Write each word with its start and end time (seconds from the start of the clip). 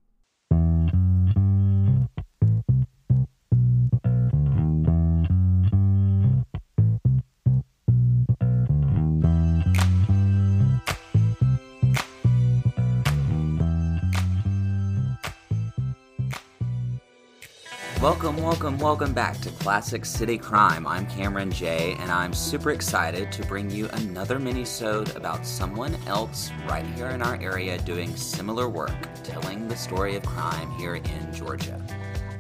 Welcome, 18.08 18.38
welcome, 18.38 18.78
welcome 18.78 19.14
back 19.14 19.38
to 19.42 19.50
Classic 19.50 20.06
City 20.06 20.38
Crime. 20.38 20.88
I'm 20.88 21.06
Cameron 21.08 21.52
J, 21.52 21.98
and 22.00 22.10
I'm 22.10 22.34
super 22.34 22.72
excited 22.72 23.34
to 23.34 23.46
bring 23.48 23.70
you 23.70 23.90
another 23.90 24.40
mini-sode 24.40 25.14
about 25.18 25.46
someone 25.46 25.94
else 26.08 26.50
right 26.70 26.86
here 26.96 27.10
in 27.10 27.22
our 27.22 27.36
area 27.42 27.78
doing 27.80 28.16
similar 28.16 28.70
work, 28.70 28.96
telling 29.26 29.68
the 29.68 29.76
story 29.76 30.16
of 30.16 30.24
crime 30.24 30.72
here 30.78 30.96
in 30.96 31.34
Georgia. 31.34 31.86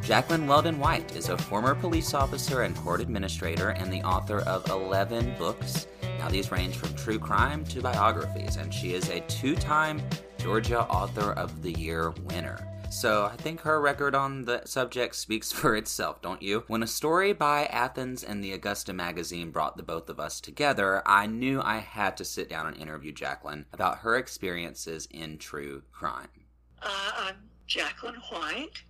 Jaclyn 0.01 0.47
Weldon 0.47 0.79
White 0.79 1.17
is 1.17 1.27
a 1.27 1.37
former 1.37 1.75
police 1.75 2.13
officer 2.13 2.61
and 2.61 2.73
court 2.77 3.01
administrator 3.01 3.71
and 3.71 3.91
the 3.91 4.03
author 4.03 4.39
of 4.43 4.69
11 4.69 5.35
books. 5.37 5.87
Now, 6.17 6.29
these 6.29 6.49
range 6.49 6.77
from 6.77 6.95
true 6.95 7.19
crime 7.19 7.65
to 7.65 7.81
biographies, 7.81 8.55
and 8.55 8.73
she 8.73 8.93
is 8.93 9.09
a 9.09 9.19
two 9.27 9.57
time 9.57 10.01
Georgia 10.37 10.83
Author 10.83 11.33
of 11.33 11.61
the 11.61 11.73
Year 11.73 12.11
winner. 12.23 12.66
So 12.89 13.25
I 13.25 13.35
think 13.35 13.61
her 13.61 13.79
record 13.79 14.15
on 14.15 14.45
the 14.45 14.63
subject 14.65 15.15
speaks 15.15 15.51
for 15.53 15.75
itself, 15.75 16.21
don't 16.21 16.41
you? 16.41 16.63
When 16.67 16.81
a 16.81 16.87
story 16.87 17.31
by 17.31 17.65
Athens 17.65 18.23
and 18.23 18.43
the 18.43 18.53
Augusta 18.53 18.91
magazine 18.91 19.51
brought 19.51 19.77
the 19.77 19.83
both 19.83 20.09
of 20.09 20.19
us 20.19 20.41
together, 20.41 21.03
I 21.05 21.27
knew 21.27 21.61
I 21.61 21.77
had 21.77 22.17
to 22.17 22.25
sit 22.25 22.49
down 22.49 22.65
and 22.65 22.77
interview 22.77 23.13
Jaclyn 23.13 23.65
about 23.71 23.99
her 23.99 24.15
experiences 24.15 25.07
in 25.11 25.37
true 25.37 25.83
crime. 25.91 26.29
Uh, 26.81 27.11
I'm 27.17 27.35
Jaclyn 27.67 28.15
White, 28.31 28.83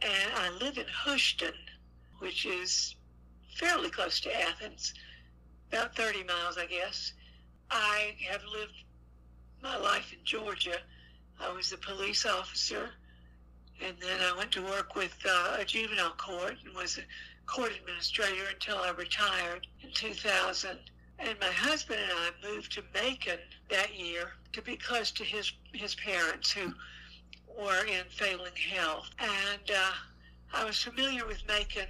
and 0.00 0.32
I 0.36 0.50
live 0.50 0.78
in 0.78 0.86
Houston, 1.04 1.54
which 2.18 2.46
is 2.46 2.94
fairly 3.56 3.90
close 3.90 4.20
to 4.20 4.40
Athens, 4.42 4.94
about 5.72 5.96
30 5.96 6.24
miles, 6.24 6.56
I 6.56 6.66
guess. 6.66 7.12
I 7.70 8.14
have 8.30 8.42
lived 8.44 8.84
my 9.62 9.76
life 9.76 10.12
in 10.12 10.18
Georgia. 10.24 10.78
I 11.40 11.50
was 11.52 11.72
a 11.72 11.78
police 11.78 12.26
officer 12.26 12.90
and 13.82 13.96
then 14.00 14.20
I 14.20 14.36
went 14.36 14.52
to 14.52 14.62
work 14.62 14.94
with 14.94 15.16
uh, 15.28 15.56
a 15.58 15.64
juvenile 15.64 16.14
court 16.16 16.56
and 16.64 16.74
was 16.74 16.98
a 16.98 17.02
court 17.46 17.72
administrator 17.78 18.44
until 18.52 18.78
I 18.78 18.90
retired 18.90 19.66
in 19.82 19.90
2000. 19.92 20.78
And 21.18 21.38
my 21.40 21.46
husband 21.46 22.00
and 22.00 22.12
I 22.12 22.48
moved 22.48 22.72
to 22.72 22.82
Macon 22.92 23.38
that 23.70 23.98
year 23.98 24.32
to 24.52 24.62
be 24.62 24.76
close 24.76 25.10
to 25.12 25.24
his 25.24 25.52
his 25.72 25.94
parents 25.94 26.50
who 26.50 26.72
were 27.58 27.84
in 27.84 28.04
failing 28.10 28.56
health. 28.56 29.10
And 29.18 29.70
uh, 29.70 29.92
I 30.52 30.64
was 30.64 30.82
familiar 30.82 31.26
with 31.26 31.46
Macon 31.46 31.88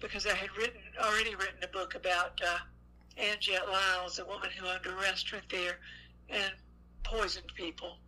because 0.00 0.26
I 0.26 0.34
had 0.34 0.56
written 0.56 0.80
already 1.02 1.34
written 1.34 1.62
a 1.62 1.68
book 1.68 1.94
about 1.94 2.40
uh, 2.44 2.58
Lyles, 3.70 4.18
a 4.18 4.24
woman 4.24 4.50
who 4.56 4.66
owned 4.66 4.86
a 4.86 4.94
restaurant 5.00 5.44
there 5.50 5.78
and 6.28 6.52
poisoned 7.02 7.52
people 7.54 7.98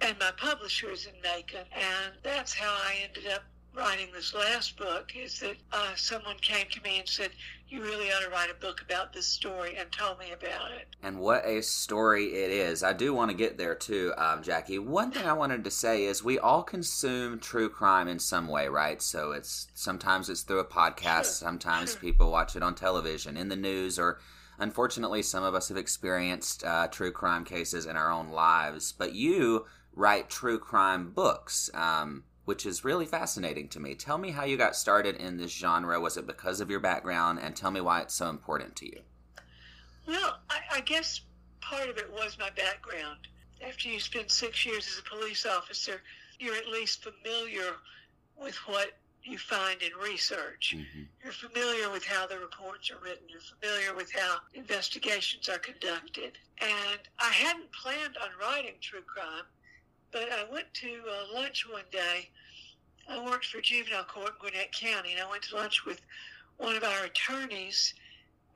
and 0.00 0.18
my 0.18 0.30
publisher 0.36 0.90
is 0.90 1.06
in 1.06 1.20
Macon, 1.22 1.66
and 1.72 2.12
that's 2.22 2.54
how 2.54 2.70
I 2.70 2.96
ended 3.04 3.32
up 3.32 3.42
writing 3.76 4.08
this 4.12 4.34
last 4.34 4.76
book. 4.76 5.12
Is 5.14 5.40
that 5.40 5.56
uh, 5.72 5.94
someone 5.94 6.36
came 6.40 6.66
to 6.70 6.82
me 6.82 6.98
and 6.98 7.08
said, 7.08 7.30
"You 7.68 7.82
really 7.82 8.10
ought 8.10 8.22
to 8.22 8.30
write 8.30 8.50
a 8.50 8.54
book 8.54 8.80
about 8.82 9.12
this 9.12 9.26
story," 9.26 9.76
and 9.76 9.90
told 9.92 10.18
me 10.18 10.32
about 10.32 10.70
it. 10.72 10.88
And 11.02 11.18
what 11.18 11.46
a 11.46 11.62
story 11.62 12.26
it 12.26 12.50
is! 12.50 12.82
I 12.82 12.92
do 12.92 13.14
want 13.14 13.30
to 13.30 13.36
get 13.36 13.58
there 13.58 13.74
too, 13.74 14.12
um, 14.16 14.42
Jackie. 14.42 14.78
One 14.78 15.10
thing 15.10 15.26
I 15.26 15.34
wanted 15.34 15.64
to 15.64 15.70
say 15.70 16.04
is 16.04 16.24
we 16.24 16.38
all 16.38 16.62
consume 16.62 17.38
true 17.38 17.68
crime 17.68 18.08
in 18.08 18.18
some 18.18 18.48
way, 18.48 18.68
right? 18.68 19.00
So 19.00 19.32
it's 19.32 19.68
sometimes 19.74 20.28
it's 20.28 20.42
through 20.42 20.60
a 20.60 20.64
podcast, 20.64 21.24
sure. 21.24 21.24
sometimes 21.24 21.92
sure. 21.92 22.00
people 22.00 22.30
watch 22.30 22.56
it 22.56 22.62
on 22.62 22.74
television, 22.74 23.36
in 23.36 23.48
the 23.48 23.56
news, 23.56 23.98
or 23.98 24.18
unfortunately, 24.58 25.22
some 25.22 25.44
of 25.44 25.54
us 25.54 25.68
have 25.68 25.76
experienced 25.76 26.64
uh, 26.64 26.88
true 26.88 27.12
crime 27.12 27.44
cases 27.44 27.86
in 27.86 27.96
our 27.96 28.10
own 28.10 28.28
lives. 28.28 28.92
But 28.92 29.14
you 29.14 29.66
write 29.96 30.30
true 30.30 30.58
crime 30.58 31.10
books, 31.10 31.70
um, 31.74 32.22
which 32.44 32.64
is 32.64 32.84
really 32.84 33.06
fascinating 33.06 33.68
to 33.70 33.80
me. 33.80 33.94
Tell 33.96 34.18
me 34.18 34.30
how 34.30 34.44
you 34.44 34.56
got 34.56 34.76
started 34.76 35.16
in 35.16 35.38
this 35.38 35.50
genre. 35.50 35.98
Was 35.98 36.16
it 36.16 36.26
because 36.26 36.60
of 36.60 36.70
your 36.70 36.80
background? 36.80 37.40
And 37.42 37.56
tell 37.56 37.72
me 37.72 37.80
why 37.80 38.02
it's 38.02 38.14
so 38.14 38.28
important 38.28 38.76
to 38.76 38.86
you. 38.86 39.00
Well, 40.06 40.38
I, 40.48 40.76
I 40.76 40.80
guess 40.82 41.22
part 41.60 41.88
of 41.88 41.98
it 41.98 42.12
was 42.12 42.38
my 42.38 42.50
background. 42.50 43.26
After 43.66 43.88
you 43.88 43.98
spend 43.98 44.30
six 44.30 44.64
years 44.64 44.86
as 44.86 45.00
a 45.00 45.16
police 45.16 45.46
officer, 45.46 46.02
you're 46.38 46.54
at 46.54 46.68
least 46.68 47.02
familiar 47.02 47.72
with 48.36 48.54
what 48.66 48.92
you 49.22 49.38
find 49.38 49.82
in 49.82 49.90
research. 50.00 50.74
Mm-hmm. 50.76 51.02
You're 51.24 51.32
familiar 51.32 51.90
with 51.90 52.04
how 52.04 52.26
the 52.26 52.38
reports 52.38 52.90
are 52.90 53.02
written. 53.02 53.24
You're 53.28 53.40
familiar 53.40 53.94
with 53.96 54.12
how 54.12 54.36
investigations 54.54 55.48
are 55.48 55.58
conducted. 55.58 56.38
And 56.60 57.00
I 57.18 57.30
hadn't 57.32 57.72
planned 57.72 58.16
on 58.22 58.28
writing 58.40 58.74
true 58.80 59.02
crime. 59.02 59.44
But 60.16 60.32
I 60.32 60.50
went 60.50 60.72
to 60.72 60.88
uh, 60.88 61.34
lunch 61.34 61.68
one 61.70 61.84
day. 61.92 62.30
I 63.06 63.22
worked 63.22 63.44
for 63.44 63.60
juvenile 63.60 64.04
court 64.04 64.28
in 64.28 64.34
Gwinnett 64.40 64.72
County, 64.72 65.12
and 65.12 65.20
I 65.20 65.28
went 65.28 65.42
to 65.42 65.56
lunch 65.56 65.84
with 65.84 66.00
one 66.56 66.74
of 66.74 66.84
our 66.84 67.04
attorneys 67.04 67.92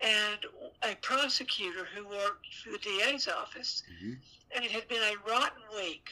and 0.01 0.39
a 0.83 0.95
prosecutor 1.03 1.87
who 1.95 2.09
worked 2.09 2.55
for 2.55 2.71
the 2.71 2.79
DA's 2.79 3.29
office. 3.29 3.83
Mm-hmm. 3.93 4.15
And 4.57 4.65
it 4.65 4.71
had 4.71 4.89
been 4.89 5.03
a 5.03 5.31
rotten 5.31 5.61
week. 5.77 6.09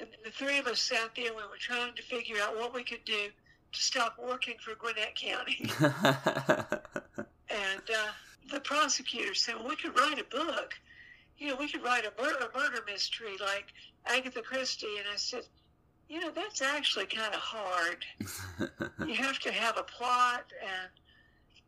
And 0.00 0.08
the 0.24 0.32
three 0.32 0.58
of 0.58 0.66
us 0.66 0.80
sat 0.80 1.14
there 1.14 1.28
and 1.28 1.36
we 1.36 1.42
were 1.42 1.56
trying 1.60 1.94
to 1.94 2.02
figure 2.02 2.38
out 2.42 2.56
what 2.56 2.74
we 2.74 2.82
could 2.82 3.04
do 3.04 3.28
to 3.72 3.80
stop 3.80 4.18
working 4.18 4.56
for 4.58 4.74
Gwinnett 4.74 5.14
County. 5.14 5.70
and 5.78 7.84
uh, 7.96 8.10
the 8.50 8.58
prosecutor 8.58 9.34
said, 9.34 9.54
well, 9.54 9.68
we 9.68 9.76
could 9.76 9.96
write 9.96 10.18
a 10.18 10.24
book. 10.24 10.74
You 11.42 11.48
know, 11.48 11.56
we 11.56 11.68
could 11.68 11.82
write 11.82 12.04
a 12.04 12.22
murder, 12.22 12.38
a 12.38 12.56
murder 12.56 12.84
mystery 12.86 13.32
like 13.40 13.66
Agatha 14.06 14.42
Christie, 14.42 14.98
and 14.98 15.08
I 15.12 15.16
said, 15.16 15.42
you 16.08 16.20
know, 16.20 16.30
that's 16.30 16.62
actually 16.62 17.06
kind 17.06 17.34
of 17.34 17.40
hard. 17.40 18.04
you 19.08 19.14
have 19.14 19.40
to 19.40 19.50
have 19.50 19.76
a 19.76 19.82
plot 19.82 20.44
and 20.62 20.88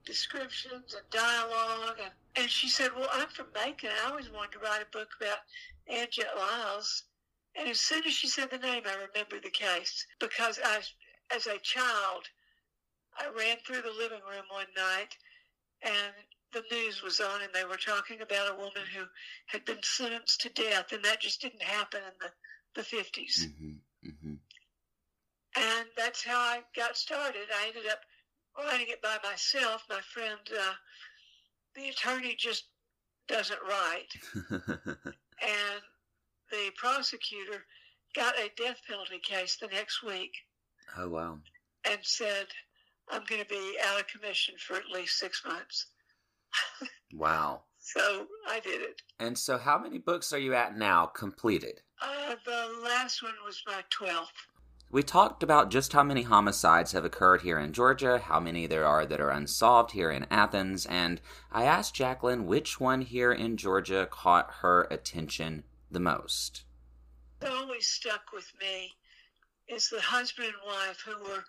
descriptions 0.05 0.95
and 0.95 1.03
dialogue. 1.11 1.97
And, 2.01 2.13
and 2.37 2.49
she 2.49 2.69
said, 2.69 2.91
well, 2.97 3.09
I'm 3.13 3.27
from 3.27 3.47
Macon. 3.53 3.91
I 3.91 4.11
always 4.11 4.31
wanted 4.31 4.53
to 4.53 4.59
write 4.61 4.83
a 4.83 4.97
book 4.97 5.09
about 5.21 5.39
Anjette 5.93 6.37
Lyles. 6.39 7.03
And 7.57 7.69
as 7.69 7.81
soon 7.81 8.05
as 8.07 8.13
she 8.13 8.29
said 8.29 8.53
the 8.53 8.59
name, 8.59 8.85
I 8.87 8.95
remembered 8.95 9.43
the 9.43 9.51
case 9.51 10.07
because 10.21 10.61
I, 10.65 10.83
as 11.35 11.49
a 11.49 11.59
child, 11.59 12.29
I 13.19 13.27
ran 13.37 13.57
through 13.67 13.83
the 13.83 13.99
living 13.99 14.23
room 14.31 14.45
one 14.51 14.67
night 14.77 15.17
and 15.83 16.15
the 16.55 16.63
news 16.71 17.03
was 17.03 17.21
on 17.21 17.43
and 17.43 17.53
they 17.53 17.65
were 17.65 17.77
talking 17.77 18.23
about 18.23 18.53
a 18.53 18.57
woman 18.57 18.83
who 18.95 19.05
had 19.47 19.65
been 19.65 19.83
sentenced 19.83 20.41
to 20.43 20.49
death, 20.51 20.93
and 20.93 21.05
that 21.05 21.21
just 21.21 21.43
didn't 21.43 21.63
happen 21.63 22.01
in 22.01 22.13
the, 22.21 22.81
the 22.81 22.97
50s. 22.97 23.41
Mm-hmm, 23.45 24.09
mm-hmm. 24.09 24.35
And 25.57 25.89
that's 25.97 26.25
how 26.25 26.39
I 26.39 26.61
got 26.75 26.97
started. 26.97 27.43
I 27.53 27.69
ended 27.69 27.91
up 27.91 28.01
writing 28.59 28.87
it 28.89 29.03
by 29.03 29.17
myself. 29.23 29.85
My 29.91 30.01
friend, 30.01 30.39
uh, 30.53 30.73
the 31.75 31.89
attorney, 31.89 32.37
just 32.39 32.65
doesn't 33.29 33.61
write. 33.69 34.09
and 34.51 35.83
the 36.51 36.71
prosecutor 36.77 37.65
got 38.15 38.39
a 38.39 38.51
death 38.57 38.81
penalty 38.89 39.19
case 39.19 39.57
the 39.57 39.69
next 39.69 40.03
week. 40.03 40.33
Oh, 40.97 41.09
wow. 41.09 41.39
And 41.89 41.99
said, 42.03 42.47
I'm 43.11 43.25
going 43.29 43.43
to 43.43 43.49
be 43.49 43.77
out 43.87 44.01
of 44.01 44.07
commission 44.07 44.55
for 44.59 44.77
at 44.77 44.89
least 44.93 45.19
six 45.19 45.43
months. 45.45 45.87
Wow. 47.13 47.63
So 47.87 48.27
I 48.49 48.61
did 48.61 48.81
it. 48.81 49.03
And 49.21 49.37
so, 49.37 49.59
how 49.59 49.77
many 49.79 49.99
books 49.99 50.33
are 50.33 50.39
you 50.39 50.55
at 50.55 50.75
now 50.75 51.05
completed? 51.05 51.83
Uh, 52.01 52.35
the 52.47 52.81
last 52.83 53.23
one 53.23 53.35
was 53.45 53.63
my 53.67 53.83
12th. 53.91 54.29
We 54.91 55.03
talked 55.03 55.43
about 55.43 55.71
just 55.71 55.93
how 55.93 56.03
many 56.03 56.23
homicides 56.23 56.93
have 56.93 57.05
occurred 57.05 57.43
here 57.43 57.59
in 57.59 57.73
Georgia, 57.73 58.19
how 58.19 58.39
many 58.39 58.67
there 58.67 58.87
are 58.87 59.05
that 59.05 59.21
are 59.21 59.31
unsolved 59.31 59.91
here 59.91 60.11
in 60.11 60.25
Athens, 60.31 60.87
and 60.87 61.21
I 61.51 61.65
asked 61.65 61.97
Jaclyn 61.97 62.45
which 62.45 62.79
one 62.79 63.01
here 63.01 63.33
in 63.33 63.57
Georgia 63.57 64.07
caught 64.11 64.51
her 64.61 64.87
attention 64.91 65.65
the 65.91 66.01
most. 66.01 66.65
What 67.41 67.53
always 67.53 67.87
stuck 67.87 68.33
with 68.33 68.51
me 68.61 68.93
is 69.69 69.89
the 69.89 70.01
husband 70.01 70.49
and 70.49 70.57
wife 70.65 71.03
who 71.05 71.23
were 71.25 71.45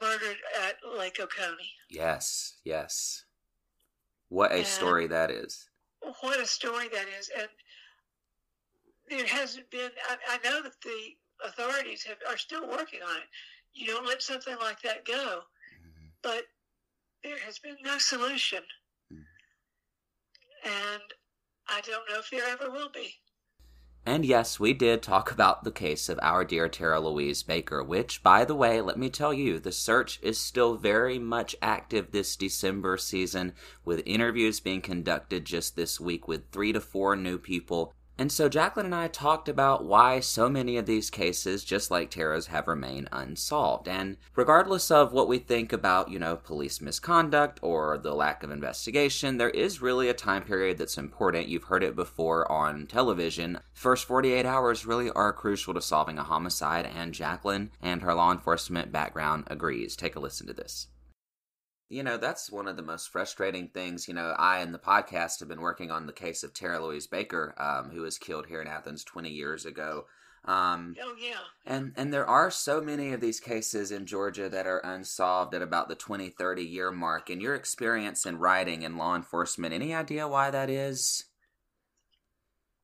murdered 0.00 0.38
at 0.62 0.76
Lake 0.96 1.18
Oconee. 1.20 1.72
Yes, 1.90 2.54
yes. 2.64 3.24
What 4.32 4.50
a 4.52 4.56
And- 4.56 4.66
story 4.66 5.06
that 5.08 5.30
is. 5.30 5.68
What 6.22 6.40
a 6.40 6.46
story 6.46 6.88
that 6.88 7.06
is. 7.06 7.28
And 7.38 7.48
there 9.10 9.26
hasn't 9.26 9.70
been, 9.70 9.90
I, 10.08 10.16
I 10.26 10.38
know 10.38 10.62
that 10.62 10.80
the 10.80 11.16
authorities 11.44 12.02
have, 12.04 12.16
are 12.26 12.38
still 12.38 12.66
working 12.66 13.02
on 13.02 13.16
it. 13.18 13.28
You 13.74 13.86
don't 13.88 14.06
let 14.06 14.22
something 14.22 14.56
like 14.58 14.80
that 14.82 15.04
go, 15.04 15.42
but 16.22 16.44
there 17.22 17.38
has 17.40 17.58
been 17.58 17.76
no 17.82 17.98
solution. 17.98 18.62
Mhm. 19.12 19.24
And 20.64 21.02
I 21.68 21.82
don't 21.82 22.08
know 22.08 22.18
if 22.18 22.30
there 22.30 22.46
ever 22.46 22.70
will 22.70 22.88
be. 22.90 23.14
And 24.04 24.24
yes, 24.24 24.58
we 24.58 24.72
did 24.72 25.00
talk 25.00 25.30
about 25.30 25.62
the 25.62 25.70
case 25.70 26.08
of 26.08 26.18
our 26.22 26.44
dear 26.44 26.68
Tara 26.68 26.98
Louise 26.98 27.44
Baker, 27.44 27.84
which, 27.84 28.20
by 28.20 28.44
the 28.44 28.54
way, 28.54 28.80
let 28.80 28.98
me 28.98 29.08
tell 29.08 29.32
you, 29.32 29.60
the 29.60 29.70
search 29.70 30.18
is 30.22 30.38
still 30.38 30.74
very 30.74 31.20
much 31.20 31.54
active 31.62 32.10
this 32.10 32.34
December 32.34 32.96
season, 32.96 33.52
with 33.84 34.02
interviews 34.04 34.58
being 34.58 34.80
conducted 34.80 35.44
just 35.44 35.76
this 35.76 36.00
week 36.00 36.26
with 36.26 36.50
three 36.50 36.72
to 36.72 36.80
four 36.80 37.14
new 37.14 37.38
people. 37.38 37.94
And 38.18 38.30
so 38.30 38.48
Jaclyn 38.48 38.84
and 38.84 38.94
I 38.94 39.08
talked 39.08 39.48
about 39.48 39.84
why 39.84 40.20
so 40.20 40.48
many 40.48 40.76
of 40.76 40.86
these 40.86 41.10
cases, 41.10 41.64
just 41.64 41.90
like 41.90 42.10
Tara's, 42.10 42.48
have 42.48 42.68
remained 42.68 43.08
unsolved. 43.10 43.88
And 43.88 44.16
regardless 44.36 44.90
of 44.90 45.12
what 45.12 45.28
we 45.28 45.38
think 45.38 45.72
about, 45.72 46.10
you 46.10 46.18
know, 46.18 46.36
police 46.36 46.80
misconduct 46.80 47.58
or 47.62 47.98
the 47.98 48.14
lack 48.14 48.42
of 48.42 48.50
investigation, 48.50 49.38
there 49.38 49.50
is 49.50 49.82
really 49.82 50.08
a 50.08 50.14
time 50.14 50.42
period 50.42 50.78
that's 50.78 50.98
important. 50.98 51.48
You've 51.48 51.64
heard 51.64 51.82
it 51.82 51.96
before 51.96 52.50
on 52.52 52.86
television. 52.86 53.58
First 53.72 54.04
48 54.04 54.44
hours 54.44 54.86
really 54.86 55.10
are 55.10 55.32
crucial 55.32 55.74
to 55.74 55.80
solving 55.80 56.18
a 56.18 56.24
homicide, 56.24 56.86
and 56.86 57.14
Jaclyn 57.14 57.70
and 57.80 58.02
her 58.02 58.14
law 58.14 58.30
enforcement 58.30 58.92
background 58.92 59.44
agrees. 59.46 59.96
Take 59.96 60.16
a 60.16 60.20
listen 60.20 60.46
to 60.46 60.52
this. 60.52 60.88
You 61.92 62.02
know, 62.02 62.16
that's 62.16 62.50
one 62.50 62.68
of 62.68 62.78
the 62.78 62.82
most 62.82 63.10
frustrating 63.10 63.68
things. 63.68 64.08
You 64.08 64.14
know, 64.14 64.34
I 64.38 64.60
and 64.60 64.72
the 64.72 64.78
podcast 64.78 65.40
have 65.40 65.48
been 65.48 65.60
working 65.60 65.90
on 65.90 66.06
the 66.06 66.12
case 66.14 66.42
of 66.42 66.54
Tara 66.54 66.82
Louise 66.82 67.06
Baker, 67.06 67.54
um, 67.58 67.90
who 67.90 68.00
was 68.00 68.16
killed 68.16 68.46
here 68.46 68.62
in 68.62 68.66
Athens 68.66 69.04
20 69.04 69.28
years 69.28 69.66
ago. 69.66 70.06
Um, 70.46 70.96
Oh, 71.02 71.14
yeah. 71.20 71.36
and 71.66 71.92
and 71.94 72.12
there 72.12 72.26
are 72.26 72.50
so 72.50 72.80
many 72.80 73.12
of 73.12 73.20
these 73.20 73.40
cases 73.40 73.92
in 73.92 74.06
Georgia 74.06 74.48
that 74.48 74.66
are 74.66 74.80
unsolved 74.80 75.54
at 75.54 75.60
about 75.60 75.88
the 75.88 75.94
20, 75.94 76.30
30 76.30 76.62
year 76.62 76.90
mark. 76.90 77.28
In 77.28 77.42
your 77.42 77.54
experience 77.54 78.24
in 78.24 78.38
writing 78.38 78.84
and 78.86 78.96
law 78.96 79.14
enforcement, 79.14 79.74
any 79.74 79.94
idea 79.94 80.26
why 80.26 80.50
that 80.50 80.70
is? 80.70 81.24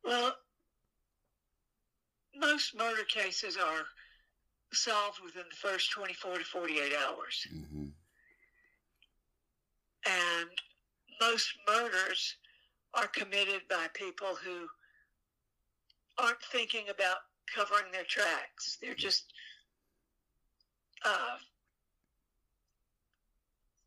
Well, 0.05 0.37
most 2.37 2.77
murder 2.77 3.05
cases 3.05 3.57
are 3.57 3.87
solved 4.75 5.21
within 5.25 5.45
the 5.49 5.57
first 5.57 5.91
24 5.93 6.39
to 6.39 6.45
48 6.45 6.93
hours. 6.95 7.47
Mm-hmm. 7.53 7.87
And 10.09 10.51
most 11.21 11.49
murders 11.69 12.37
are 12.95 13.09
committed 13.09 13.63
by 13.69 13.87
people 13.95 14.37
who 14.43 14.67
aren't 16.19 16.43
thinking 16.43 16.89
about 16.89 17.19
covering 17.55 17.93
their 17.93 18.05
tracks. 18.05 18.79
They're 18.81 18.95
just 18.95 19.33
uh, 21.05 21.37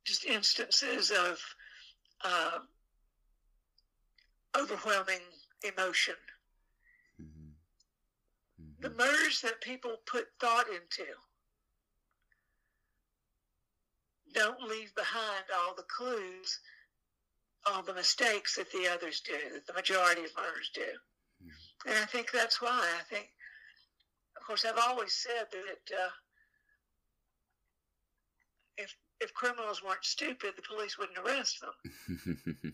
just 0.05 0.25
instances 0.25 1.11
of 1.11 1.39
uh, 2.23 2.59
overwhelming 4.57 5.21
emotion. 5.63 6.15
The 8.79 8.89
murders 8.89 9.41
that 9.41 9.61
people 9.61 9.97
put 10.05 10.27
thought 10.39 10.65
into 10.67 11.05
don't 14.33 14.61
leave 14.61 14.93
behind 14.95 15.45
all 15.57 15.73
the 15.75 15.83
clues, 15.83 16.59
all 17.65 17.83
the 17.83 17.93
mistakes 17.93 18.55
that 18.55 18.71
the 18.71 18.87
others 18.87 19.21
do, 19.21 19.37
that 19.53 19.65
the 19.67 19.73
majority 19.73 20.23
of 20.23 20.31
murders 20.35 20.71
do. 20.73 20.85
And 21.87 21.95
I 21.97 22.05
think 22.05 22.31
that's 22.31 22.61
why. 22.61 22.69
I 22.99 23.03
think, 23.09 23.29
of 24.37 24.45
course, 24.45 24.65
I've 24.65 24.77
always 24.77 25.13
said 25.13 25.47
that 25.51 25.95
uh, 25.95 26.09
if 28.77 28.95
if 29.19 29.33
criminals 29.33 29.83
weren't 29.83 30.03
stupid, 30.03 30.53
the 30.55 30.61
police 30.63 30.97
wouldn't 30.97 31.17
arrest 31.19 31.61
them. 31.61 32.73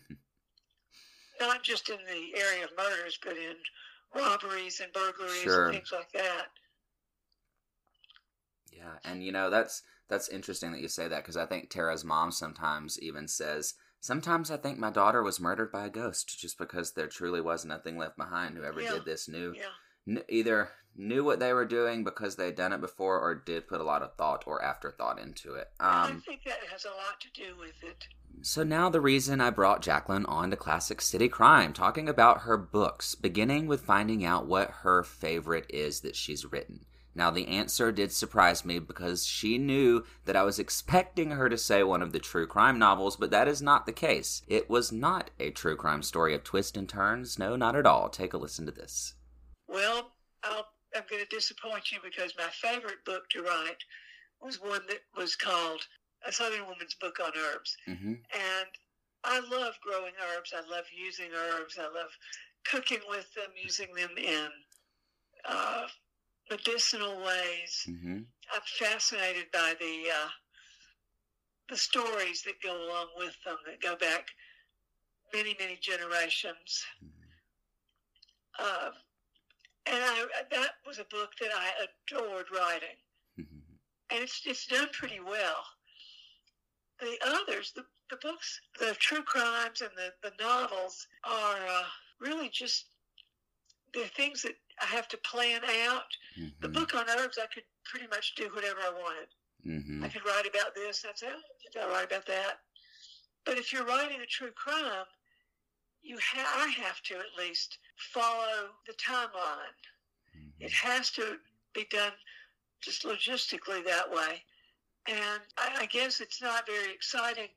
Not 1.40 1.62
just 1.62 1.88
in 1.90 1.98
the 2.06 2.38
area 2.38 2.64
of 2.64 2.70
murders, 2.76 3.18
but 3.22 3.36
in 3.36 3.54
robberies 4.14 4.80
and 4.80 4.92
burglaries 4.92 5.42
Sure. 5.42 5.66
and 5.66 5.74
things 5.74 5.92
like 5.92 6.10
that. 6.12 6.46
Yeah, 8.72 8.94
and 9.04 9.22
you 9.22 9.32
know 9.32 9.50
that's 9.50 9.82
that's 10.08 10.28
interesting 10.28 10.72
that 10.72 10.80
you 10.80 10.88
say 10.88 11.08
that 11.08 11.22
because 11.22 11.36
I 11.36 11.46
think 11.46 11.70
Tara's 11.70 12.04
mom 12.04 12.30
sometimes 12.32 12.98
even 13.00 13.28
says, 13.28 13.74
"Sometimes 14.00 14.50
I 14.50 14.56
think 14.56 14.78
my 14.78 14.90
daughter 14.90 15.22
was 15.22 15.40
murdered 15.40 15.70
by 15.72 15.86
a 15.86 15.90
ghost 15.90 16.38
just 16.38 16.58
because 16.58 16.92
there 16.92 17.08
truly 17.08 17.40
was 17.40 17.64
nothing 17.64 17.96
left 17.98 18.16
behind. 18.16 18.56
Whoever 18.56 18.80
Yeah. 18.80 18.92
did 18.94 19.04
this 19.04 19.28
knew 19.28 19.52
Yeah. 19.54 19.70
kn- 20.06 20.24
either 20.28 20.70
knew 20.96 21.22
what 21.22 21.38
they 21.38 21.52
were 21.52 21.64
doing 21.66 22.02
because 22.02 22.36
they'd 22.36 22.54
done 22.56 22.72
it 22.72 22.80
before, 22.80 23.20
or 23.20 23.34
did 23.34 23.68
put 23.68 23.80
a 23.80 23.84
lot 23.84 24.02
of 24.02 24.14
thought 24.16 24.44
or 24.46 24.62
afterthought 24.62 25.18
into 25.18 25.54
it." 25.54 25.68
I 25.78 26.08
Um, 26.08 26.20
think 26.22 26.42
that 26.44 26.64
has 26.70 26.84
a 26.84 26.90
lot 26.90 27.20
to 27.20 27.30
do 27.32 27.56
with 27.56 27.82
it. 27.84 28.08
so 28.42 28.62
now 28.62 28.88
the 28.88 29.00
reason 29.00 29.40
I 29.40 29.50
brought 29.50 29.82
Jaclyn 29.82 30.24
on 30.28 30.50
to 30.50 30.56
Classic 30.56 31.00
City 31.00 31.28
Crime, 31.28 31.72
talking 31.72 32.08
about 32.08 32.42
her 32.42 32.56
books, 32.56 33.14
beginning 33.14 33.66
with 33.66 33.84
finding 33.84 34.24
out 34.24 34.46
what 34.46 34.70
her 34.82 35.02
favorite 35.02 35.66
is 35.70 36.00
that 36.00 36.16
she's 36.16 36.46
written. 36.46 36.86
Now 37.18 37.32
the 37.32 37.48
answer 37.48 37.90
did 37.90 38.12
surprise 38.12 38.64
me 38.64 38.78
because 38.78 39.26
she 39.26 39.58
knew 39.58 40.04
that 40.24 40.36
I 40.36 40.44
was 40.44 40.60
expecting 40.60 41.32
her 41.32 41.48
to 41.48 41.58
say 41.58 41.82
one 41.82 42.00
of 42.00 42.12
the 42.12 42.20
true 42.20 42.46
crime 42.46 42.78
novels, 42.78 43.16
but 43.16 43.32
that 43.32 43.48
is 43.48 43.60
not 43.60 43.86
the 43.86 43.92
case. 43.92 44.42
It 44.46 44.70
was 44.70 44.92
not 44.92 45.30
a 45.40 45.50
true 45.50 45.74
crime 45.74 46.04
story 46.04 46.32
of 46.32 46.44
twists 46.44 46.78
and 46.78 46.88
turns. 46.88 47.36
No, 47.36 47.56
not 47.56 47.74
at 47.74 47.86
all. 47.86 48.08
Take 48.08 48.34
a 48.34 48.38
listen 48.38 48.66
to 48.66 48.72
this. 48.72 49.14
Well, 49.66 50.12
I'll, 50.44 50.68
I'm 50.94 51.02
going 51.10 51.20
to 51.20 51.36
disappoint 51.36 51.90
you 51.90 51.98
because 52.04 52.32
my 52.38 52.50
favorite 52.52 53.04
book 53.04 53.28
to 53.30 53.42
write 53.42 53.82
was 54.40 54.60
one 54.60 54.82
that 54.88 55.00
was 55.16 55.34
called 55.34 55.80
A 56.24 56.30
Southern 56.30 56.66
Woman's 56.66 56.94
Book 57.00 57.18
on 57.20 57.32
Herbs. 57.36 57.76
Mm-hmm. 57.88 58.12
And 58.12 58.68
I 59.24 59.40
love 59.40 59.74
growing 59.84 60.12
herbs. 60.36 60.54
I 60.56 60.60
love 60.70 60.84
using 60.96 61.30
herbs. 61.36 61.76
I 61.80 61.86
love 61.86 62.10
cooking 62.64 63.00
with 63.08 63.26
them, 63.34 63.50
using 63.60 63.88
them 63.96 64.10
in 64.16 64.48
uh, 65.48 65.86
medicinal 66.50 67.16
ways. 67.18 67.86
Mm-hmm. 67.88 68.18
I'm 68.54 68.60
fascinated 68.78 69.46
by 69.52 69.74
the 69.78 70.04
uh, 70.10 70.28
the 71.68 71.76
stories 71.76 72.42
that 72.42 72.62
go 72.62 72.72
along 72.72 73.08
with 73.16 73.36
them 73.44 73.56
that 73.66 73.80
go 73.80 73.96
back 73.96 74.28
many, 75.34 75.54
many 75.58 75.76
generations. 75.80 76.84
Um, 78.58 78.92
and 79.86 80.02
I, 80.02 80.24
that 80.50 80.70
was 80.86 80.98
a 80.98 81.04
book 81.04 81.32
that 81.40 81.50
I 81.54 81.70
adored 81.84 82.46
writing, 82.52 82.96
and 83.36 84.22
it's 84.22 84.42
it's 84.46 84.66
done 84.66 84.88
pretty 84.92 85.20
well. 85.20 85.64
The 87.00 87.16
others, 87.24 87.72
the 87.74 87.84
the 88.10 88.16
books, 88.16 88.60
the 88.80 88.94
true 88.98 89.22
crimes 89.22 89.80
and 89.80 89.90
the 89.96 90.12
the 90.22 90.32
novels 90.42 91.06
are 91.24 91.56
uh, 91.56 91.84
really 92.20 92.48
just 92.48 92.86
they're 93.94 94.06
things 94.06 94.42
that 94.42 94.56
I 94.80 94.86
have 94.86 95.08
to 95.08 95.16
plan 95.18 95.60
out. 95.88 96.04
The 96.60 96.68
book 96.68 96.94
on 96.94 97.04
herbs, 97.08 97.38
I 97.42 97.46
could 97.52 97.64
pretty 97.84 98.06
much 98.06 98.34
do 98.36 98.48
whatever 98.54 98.80
I 98.80 98.90
wanted. 98.90 99.28
Mm-hmm. 99.66 100.04
I 100.04 100.08
could 100.08 100.24
write 100.24 100.46
about 100.46 100.74
this. 100.74 101.02
That's 101.02 101.22
it. 101.22 101.28
I'll 101.80 101.90
write 101.90 102.06
about 102.06 102.26
that. 102.26 102.60
But 103.44 103.58
if 103.58 103.72
you're 103.72 103.84
writing 103.84 104.20
a 104.20 104.26
true 104.26 104.50
crime, 104.52 105.06
you 106.02 106.18
ha- 106.22 106.64
I 106.64 106.68
have 106.68 107.02
to 107.02 107.14
at 107.14 107.38
least 107.38 107.78
follow 107.96 108.70
the 108.86 108.92
timeline. 108.94 109.74
It 110.60 110.72
has 110.72 111.10
to 111.12 111.38
be 111.74 111.86
done 111.90 112.12
just 112.80 113.04
logistically 113.04 113.84
that 113.84 114.10
way. 114.10 114.42
And 115.06 115.40
I, 115.56 115.82
I 115.82 115.86
guess 115.86 116.20
it's 116.20 116.42
not 116.42 116.66
very 116.66 116.92
exciting 116.92 117.48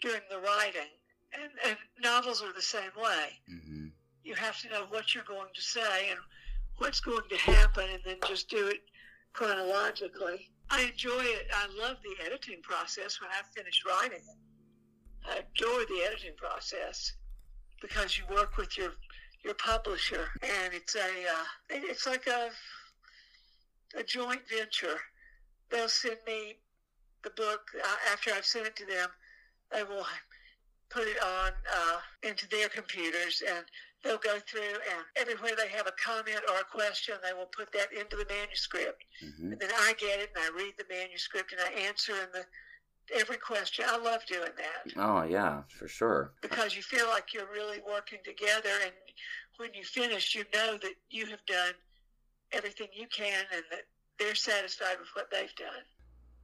during 0.00 0.22
the 0.30 0.38
writing. 0.38 0.90
And, 1.32 1.50
and 1.66 1.76
novels 2.02 2.42
are 2.42 2.52
the 2.52 2.62
same 2.62 2.90
way. 2.96 3.38
Mm-hmm. 3.50 3.86
You 4.24 4.34
have 4.34 4.60
to 4.62 4.68
know 4.68 4.86
what 4.90 5.14
you're 5.14 5.24
going 5.24 5.48
to 5.54 5.62
say 5.62 6.10
and 6.10 6.18
what's 6.80 7.00
going 7.00 7.28
to 7.28 7.36
happen 7.36 7.84
and 7.92 8.00
then 8.04 8.16
just 8.26 8.48
do 8.48 8.68
it 8.68 8.80
chronologically. 9.34 10.50
I 10.70 10.84
enjoy 10.84 11.20
it. 11.20 11.46
I 11.54 11.66
love 11.78 11.98
the 12.02 12.24
editing 12.24 12.62
process 12.62 13.20
when 13.20 13.30
I 13.30 13.42
finish 13.54 13.82
writing 13.86 14.18
it. 14.18 15.28
I 15.28 15.36
adore 15.36 15.84
the 15.84 16.02
editing 16.06 16.34
process 16.36 17.12
because 17.82 18.16
you 18.18 18.24
work 18.34 18.56
with 18.56 18.76
your 18.78 18.92
your 19.44 19.54
publisher 19.54 20.28
and 20.42 20.74
it's 20.74 20.94
a 20.96 21.00
uh, 21.00 21.44
it's 21.68 22.06
like 22.06 22.26
a 22.26 22.50
a 23.98 24.02
joint 24.02 24.40
venture. 24.48 24.98
They'll 25.70 25.88
send 25.88 26.16
me 26.26 26.56
the 27.22 27.30
book 27.30 27.60
uh, 27.76 28.12
after 28.12 28.30
I've 28.32 28.46
sent 28.46 28.66
it 28.66 28.76
to 28.76 28.86
them. 28.86 29.08
They 29.72 29.82
will 29.82 30.06
put 30.88 31.06
it 31.06 31.22
on 31.22 31.52
uh, 31.74 31.98
into 32.22 32.48
their 32.48 32.68
computers 32.68 33.42
and 33.46 33.64
they'll 34.02 34.18
go 34.18 34.38
through 34.46 34.80
and 34.90 35.04
everywhere 35.16 35.52
they 35.56 35.68
have 35.68 35.86
a 35.86 35.92
comment 36.02 36.40
or 36.48 36.60
a 36.60 36.64
question, 36.64 37.14
they 37.22 37.32
will 37.32 37.50
put 37.56 37.72
that 37.72 37.92
into 37.92 38.16
the 38.16 38.26
manuscript. 38.28 39.04
Mm-hmm. 39.24 39.52
And 39.52 39.60
then 39.60 39.70
I 39.72 39.94
get 39.98 40.20
it 40.20 40.30
and 40.34 40.44
I 40.44 40.56
read 40.56 40.74
the 40.78 40.86
manuscript 40.88 41.52
and 41.52 41.60
I 41.60 41.86
answer 41.86 42.12
in 42.12 42.28
the 42.32 42.44
every 43.14 43.36
question. 43.36 43.84
I 43.88 43.98
love 43.98 44.24
doing 44.26 44.52
that. 44.56 44.92
Oh, 44.96 45.22
yeah, 45.24 45.62
for 45.68 45.88
sure. 45.88 46.32
Because 46.42 46.76
you 46.76 46.82
feel 46.82 47.08
like 47.08 47.34
you're 47.34 47.50
really 47.52 47.78
working 47.86 48.20
together, 48.24 48.70
and 48.82 48.92
when 49.56 49.74
you 49.74 49.84
finish, 49.84 50.34
you 50.34 50.44
know 50.54 50.78
that 50.80 50.94
you 51.10 51.26
have 51.26 51.44
done 51.46 51.74
everything 52.52 52.88
you 52.92 53.06
can 53.08 53.44
and 53.54 53.64
that 53.70 53.82
they're 54.18 54.34
satisfied 54.34 54.96
with 54.98 55.08
what 55.14 55.30
they've 55.30 55.54
done. 55.56 55.84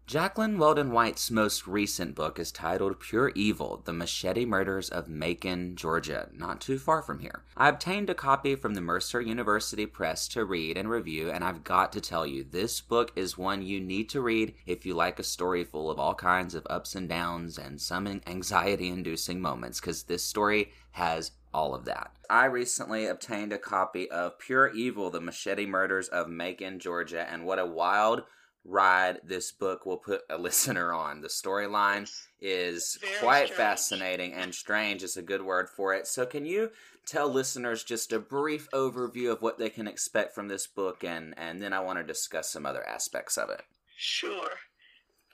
Jaclyn 0.06 0.56
Weldon 0.56 0.92
White's 0.92 1.32
most 1.32 1.66
recent 1.66 2.14
book 2.14 2.38
is 2.38 2.52
titled 2.52 3.00
Pure 3.00 3.32
Evil 3.34 3.82
The 3.84 3.92
Machetti 3.92 4.46
Murders 4.46 4.88
of 4.88 5.08
Macon, 5.08 5.74
Georgia, 5.74 6.28
not 6.32 6.60
too 6.60 6.78
far 6.78 7.02
from 7.02 7.18
here. 7.18 7.42
I 7.56 7.68
obtained 7.68 8.08
a 8.08 8.14
copy 8.14 8.54
from 8.54 8.74
the 8.74 8.80
Mercer 8.80 9.20
University 9.20 9.84
Press 9.84 10.28
to 10.28 10.44
read 10.44 10.76
and 10.76 10.88
review, 10.88 11.32
and 11.32 11.42
I've 11.42 11.64
got 11.64 11.92
to 11.92 12.00
tell 12.00 12.24
you, 12.24 12.44
this 12.44 12.80
book 12.80 13.10
is 13.16 13.36
one 13.36 13.62
you 13.62 13.80
need 13.80 14.08
to 14.10 14.20
read 14.20 14.54
if 14.64 14.86
you 14.86 14.94
like 14.94 15.18
a 15.18 15.24
story 15.24 15.64
full 15.64 15.90
of 15.90 15.98
all 15.98 16.14
kinds 16.14 16.54
of 16.54 16.68
ups 16.70 16.94
and 16.94 17.08
downs 17.08 17.58
and 17.58 17.80
some 17.80 18.06
anxiety 18.28 18.86
inducing 18.86 19.40
moments, 19.40 19.80
because 19.80 20.04
this 20.04 20.22
story 20.22 20.70
has 20.92 21.32
all 21.52 21.74
of 21.74 21.84
that. 21.86 22.12
I 22.30 22.44
recently 22.44 23.06
obtained 23.06 23.52
a 23.52 23.58
copy 23.58 24.08
of 24.08 24.38
Pure 24.38 24.68
Evil 24.68 25.10
The 25.10 25.20
Machetti 25.20 25.66
Murders 25.66 26.06
of 26.06 26.28
Macon, 26.28 26.78
Georgia, 26.78 27.28
and 27.28 27.44
what 27.44 27.58
a 27.58 27.66
wild 27.66 28.22
ride 28.66 29.20
this 29.24 29.52
book 29.52 29.86
will 29.86 29.96
put 29.96 30.22
a 30.28 30.36
listener 30.38 30.92
on. 30.92 31.20
The 31.20 31.28
storyline 31.28 32.10
is 32.40 32.98
Very 33.00 33.14
quite 33.18 33.44
strange. 33.46 33.56
fascinating 33.56 34.32
and 34.34 34.54
strange 34.54 35.02
is 35.02 35.16
a 35.16 35.22
good 35.22 35.42
word 35.42 35.68
for 35.68 35.94
it. 35.94 36.06
So 36.06 36.26
can 36.26 36.44
you 36.44 36.70
tell 37.06 37.28
listeners 37.28 37.84
just 37.84 38.12
a 38.12 38.18
brief 38.18 38.68
overview 38.72 39.30
of 39.30 39.40
what 39.40 39.58
they 39.58 39.70
can 39.70 39.86
expect 39.86 40.34
from 40.34 40.48
this 40.48 40.66
book 40.66 41.04
and 41.04 41.34
and 41.36 41.62
then 41.62 41.72
I 41.72 41.80
want 41.80 41.98
to 41.98 42.04
discuss 42.04 42.50
some 42.50 42.66
other 42.66 42.86
aspects 42.86 43.38
of 43.38 43.48
it. 43.50 43.62
Sure. 43.96 44.50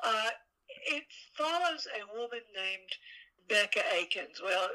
Uh, 0.04 0.30
it 0.86 1.04
follows 1.36 1.86
a 1.96 2.18
woman 2.18 2.40
named 2.54 2.90
Becca 3.48 3.82
Akins. 3.94 4.40
Well, 4.42 4.68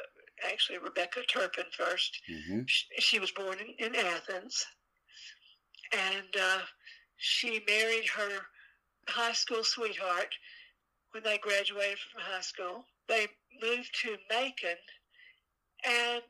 actually, 0.49 0.79
Rebecca 0.79 1.21
Turpin 1.27 1.65
first. 1.71 2.19
Mm-hmm. 2.29 2.61
She, 2.67 2.85
she 2.99 3.19
was 3.19 3.31
born 3.31 3.57
in, 3.59 3.85
in 3.85 3.95
Athens, 3.95 4.65
and 5.93 6.35
uh, 6.39 6.59
she 7.17 7.63
married 7.67 8.07
her 8.09 8.47
high 9.07 9.33
school 9.33 9.63
sweetheart 9.63 10.33
when 11.11 11.23
they 11.23 11.37
graduated 11.37 11.99
from 11.99 12.21
high 12.21 12.41
school. 12.41 12.85
They 13.07 13.27
moved 13.61 13.95
to 14.03 14.17
Macon, 14.29 14.77
and 15.85 16.21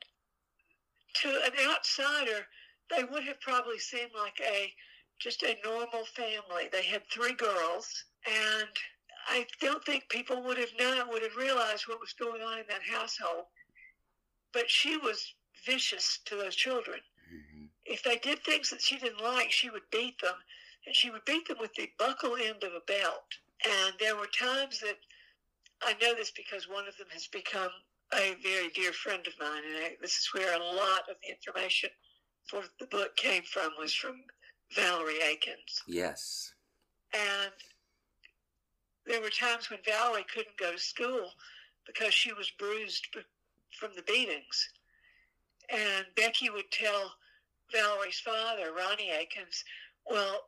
to 1.21 1.29
an 1.29 1.51
outsider, 1.69 2.45
they 2.89 3.03
would 3.03 3.23
have 3.23 3.41
probably 3.41 3.79
seemed 3.79 4.11
like 4.15 4.39
a 4.41 4.73
just 5.19 5.43
a 5.43 5.57
normal 5.63 6.05
family. 6.05 6.69
They 6.71 6.83
had 6.83 7.01
three 7.09 7.33
girls, 7.33 8.05
and 8.25 8.69
I 9.27 9.45
don't 9.59 9.83
think 9.83 10.09
people 10.09 10.43
would 10.43 10.57
have 10.57 10.69
known, 10.79 11.09
would 11.09 11.23
have 11.23 11.35
realized 11.35 11.87
what 11.87 11.99
was 11.99 12.13
going 12.13 12.41
on 12.41 12.59
in 12.59 12.65
that 12.69 12.83
household. 12.83 13.45
But 14.53 14.69
she 14.69 14.97
was 14.97 15.33
vicious 15.65 16.19
to 16.25 16.35
those 16.35 16.55
children. 16.55 16.99
Mm-hmm. 17.33 17.65
If 17.85 18.03
they 18.03 18.17
did 18.17 18.43
things 18.43 18.69
that 18.69 18.81
she 18.81 18.97
didn't 18.97 19.23
like, 19.23 19.51
she 19.51 19.69
would 19.69 19.89
beat 19.91 20.19
them, 20.21 20.35
and 20.87 20.95
she 20.95 21.11
would 21.11 21.25
beat 21.25 21.47
them 21.47 21.57
with 21.59 21.73
the 21.75 21.89
buckle 21.99 22.37
end 22.37 22.63
of 22.63 22.71
a 22.71 22.81
belt. 22.87 23.27
And 23.65 23.93
there 23.99 24.15
were 24.15 24.27
times 24.27 24.79
that 24.79 24.97
I 25.83 25.93
know 26.01 26.15
this 26.15 26.31
because 26.31 26.67
one 26.67 26.87
of 26.87 26.97
them 26.97 27.07
has 27.11 27.27
become 27.27 27.69
a 28.13 28.35
very 28.41 28.69
dear 28.69 28.93
friend 28.93 29.27
of 29.27 29.33
mine, 29.37 29.63
and 29.67 29.83
I, 29.83 29.91
this 30.01 30.17
is 30.17 30.29
where 30.33 30.55
a 30.55 30.63
lot 30.63 31.01
of 31.09 31.17
the 31.21 31.29
information 31.29 31.89
for 32.49 32.63
the 32.79 32.87
book 32.87 33.17
came 33.17 33.43
from 33.43 33.71
was 33.77 33.93
from 33.93 34.15
Valerie 34.73 35.21
Akins. 35.21 35.83
Yes. 35.87 36.53
And 37.13 37.51
there 39.05 39.21
were 39.21 39.29
times 39.29 39.69
when 39.69 39.79
Valerie 39.85 40.25
couldn't 40.33 40.57
go 40.57 40.71
to 40.71 40.79
school 40.79 41.31
because 41.85 42.13
she 42.13 42.31
was 42.31 42.49
bruised 42.57 43.07
b- 43.13 43.21
from 43.77 43.91
the 43.95 44.03
beatings. 44.03 44.69
And 45.69 46.05
Becky 46.15 46.49
would 46.49 46.71
tell 46.71 47.11
Valerie's 47.73 48.21
father, 48.21 48.71
Ronnie 48.73 49.11
Akins, 49.11 49.63
well, 50.09 50.47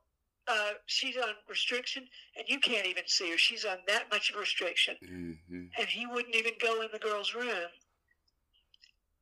uh, 0.50 0.72
she's 0.88 1.16
on 1.16 1.30
restriction 1.48 2.04
and 2.36 2.48
you 2.48 2.60
can't 2.60 2.88
even 2.88 3.04
see 3.06 3.30
her. 3.32 3.38
She's 3.38 3.66
on 3.66 3.78
that 3.88 4.06
much 4.12 4.32
of 4.32 4.40
restriction. 4.40 4.96
Mm-hmm. 5.04 5.66
And 5.78 5.88
he 5.88 6.08
wouldn't 6.08 6.36
even 6.36 6.54
go 6.60 6.82
in 6.82 6.88
the 6.92 7.00
girl's 7.00 7.36
room. 7.36 7.70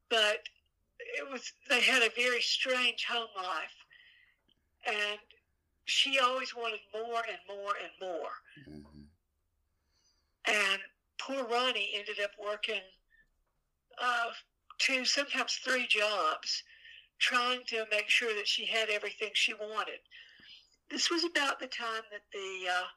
But 0.09 0.47
it 0.99 1.29
was, 1.29 1.51
they 1.69 1.81
had 1.81 2.01
a 2.01 2.09
very 2.15 2.41
strange 2.41 3.05
home 3.05 3.27
life. 3.35 3.75
And 4.87 5.19
she 5.85 6.17
always 6.19 6.55
wanted 6.55 6.79
more 6.93 7.21
and 7.27 7.39
more 7.47 7.73
and 7.81 7.91
more. 8.01 8.29
Mm-hmm. 8.69 9.01
And 10.47 10.81
poor 11.19 11.43
Ronnie 11.43 11.91
ended 11.93 12.23
up 12.23 12.31
working 12.41 12.81
uh, 14.01 14.29
two, 14.77 15.03
sometimes 15.03 15.59
three 15.63 15.87
jobs, 15.87 16.63
trying 17.19 17.61
to 17.67 17.83
make 17.91 18.07
sure 18.07 18.33
that 18.35 18.47
she 18.47 18.65
had 18.65 18.89
everything 18.89 19.29
she 19.33 19.53
wanted. 19.55 19.99
This 20.89 21.09
was 21.11 21.23
about 21.25 21.59
the 21.59 21.67
time 21.67 22.03
that 22.11 22.21
the 22.31 22.69
uh, 22.69 22.87